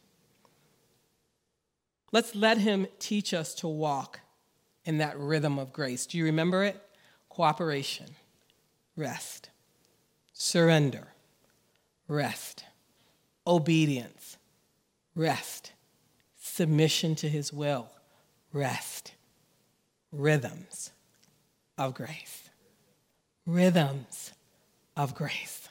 Let's 2.12 2.34
let 2.34 2.58
him 2.58 2.86
teach 2.98 3.32
us 3.32 3.54
to 3.56 3.68
walk 3.68 4.20
in 4.84 4.98
that 4.98 5.18
rhythm 5.18 5.58
of 5.58 5.72
grace. 5.72 6.06
Do 6.06 6.18
you 6.18 6.24
remember 6.24 6.64
it? 6.64 6.80
Cooperation, 7.28 8.06
rest, 8.96 9.48
surrender, 10.32 11.08
rest, 12.08 12.64
obedience, 13.50 14.38
rest, 15.16 15.72
submission 16.40 17.16
to 17.16 17.28
his 17.28 17.52
will, 17.52 17.90
rest, 18.52 19.12
rhythms 20.12 20.92
of 21.76 21.94
grace. 21.94 22.48
Rhythms 23.46 24.32
of 24.96 25.14
grace. 25.16 25.68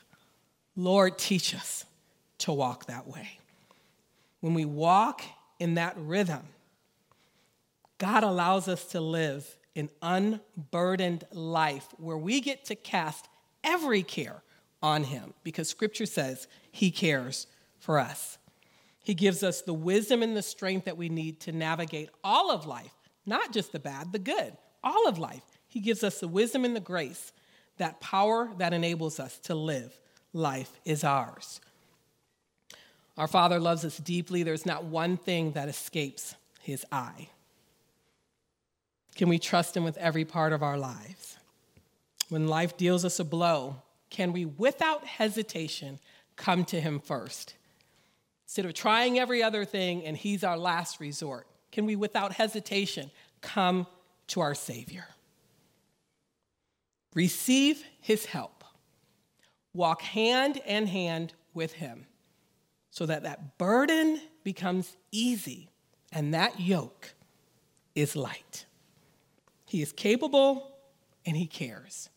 Lord, 0.76 1.18
teach 1.18 1.56
us 1.56 1.86
to 2.40 2.52
walk 2.52 2.86
that 2.88 3.08
way. 3.08 3.40
When 4.42 4.54
we 4.54 4.66
walk 4.66 5.22
in 5.60 5.76
that 5.76 5.96
rhythm, 5.98 6.44
God 7.98 8.24
allows 8.24 8.68
us 8.68 8.86
to 8.88 9.00
live 9.02 9.58
an 9.76 9.90
unburdened 10.02 11.24
life 11.32 11.88
where 11.98 12.18
we 12.18 12.42
get 12.42 12.66
to 12.66 12.76
cast 12.76 13.28
every 13.64 14.04
care 14.04 14.42
on 14.82 15.04
Him 15.06 15.34
because 15.44 15.70
Scripture 15.70 16.06
says 16.06 16.48
He 16.72 16.92
cares 16.92 17.48
for 17.90 17.98
us. 17.98 18.38
He 19.02 19.16
gives 19.16 19.42
us 19.42 19.64
the 19.64 19.74
wisdom 19.74 20.22
and 20.22 20.38
the 20.38 20.44
strength 20.44 20.86
that 20.86 20.96
we 20.96 21.10
need 21.10 21.40
to 21.40 21.52
navigate 21.52 22.12
all 22.24 22.52
of 22.52 22.68
life, 22.68 22.94
not 23.26 23.52
just 23.52 23.72
the 23.72 23.80
bad, 23.80 24.12
the 24.12 24.20
good, 24.20 24.56
all 24.84 25.08
of 25.08 25.18
life. 25.18 25.42
He 25.68 25.80
gives 25.80 26.04
us 26.04 26.20
the 26.20 26.28
wisdom 26.28 26.66
and 26.66 26.76
the 26.76 26.82
grace, 26.82 27.32
that 27.78 28.00
power 28.00 28.52
that 28.60 28.74
enables 28.74 29.20
us 29.20 29.40
to 29.40 29.56
live. 29.56 29.98
Life 30.34 30.72
is 30.86 31.04
ours. 31.04 31.62
Our 33.18 33.28
Father 33.28 33.60
loves 33.60 33.84
us 33.84 33.98
deeply. 33.98 34.44
There's 34.44 34.68
not 34.68 34.84
one 34.84 35.18
thing 35.18 35.54
that 35.54 35.68
escapes 35.68 36.36
his 36.62 36.86
eye. 36.92 37.30
Can 39.16 39.30
we 39.30 39.40
trust 39.40 39.76
him 39.76 39.84
with 39.84 39.98
every 39.98 40.26
part 40.26 40.54
of 40.54 40.62
our 40.62 40.78
lives? 40.78 41.40
When 42.30 42.48
life 42.48 42.78
deals 42.78 43.04
us 43.04 43.20
a 43.20 43.26
blow, 43.26 43.78
can 44.12 44.32
we, 44.32 44.46
without 44.46 45.08
hesitation, 45.08 45.98
come 46.36 46.66
to 46.66 46.80
him 46.80 47.00
first? 47.00 47.56
Instead 48.50 48.66
of 48.66 48.74
trying 48.74 49.20
every 49.20 49.44
other 49.44 49.64
thing 49.64 50.04
and 50.04 50.18
he's 50.18 50.44
our 50.44 50.58
last 50.58 51.00
resort, 51.00 51.46
can 51.72 51.86
we, 51.86 51.96
without 51.96 52.34
hesitation, 52.34 53.12
come 53.42 53.86
to 54.26 54.42
our 54.42 54.56
Savior? 54.56 55.06
Receive 57.14 57.84
his 58.02 58.26
help. 58.26 58.64
Walk 59.76 60.02
hand 60.02 60.60
in 60.66 60.88
hand 60.88 61.36
with 61.54 61.74
him 61.74 62.08
so 62.90 63.06
that 63.06 63.22
that 63.22 63.60
burden 63.60 64.20
becomes 64.44 64.98
easy 65.12 65.70
and 66.12 66.34
that 66.34 66.60
yoke 66.60 67.14
is 67.94 68.16
light. 68.16 68.66
He 69.68 69.84
is 69.84 69.92
capable 69.92 70.76
and 71.24 71.38
he 71.38 71.46
cares. 71.46 72.10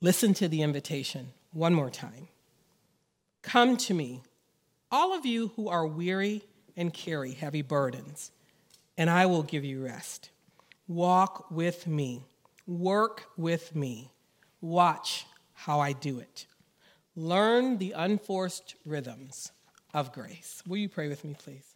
Listen 0.00 0.32
to 0.32 0.48
the 0.48 0.62
invitation 0.62 1.32
one 1.52 1.74
more 1.74 1.90
time. 1.90 2.28
Come 3.42 3.76
to 3.76 3.92
me, 3.92 4.22
all 4.90 5.14
of 5.14 5.26
you 5.26 5.48
who 5.56 5.68
are 5.68 5.86
weary 5.86 6.42
and 6.76 6.92
carry 6.92 7.32
heavy 7.32 7.62
burdens, 7.62 8.30
and 8.96 9.10
I 9.10 9.26
will 9.26 9.42
give 9.42 9.64
you 9.64 9.84
rest. 9.84 10.30
Walk 10.86 11.50
with 11.50 11.86
me, 11.86 12.24
work 12.66 13.24
with 13.36 13.74
me, 13.74 14.10
watch 14.60 15.26
how 15.52 15.80
I 15.80 15.92
do 15.92 16.18
it. 16.18 16.46
Learn 17.14 17.78
the 17.78 17.92
unforced 17.92 18.76
rhythms 18.84 19.52
of 19.92 20.12
grace. 20.12 20.62
Will 20.66 20.76
you 20.76 20.88
pray 20.88 21.08
with 21.08 21.24
me, 21.24 21.34
please? 21.38 21.74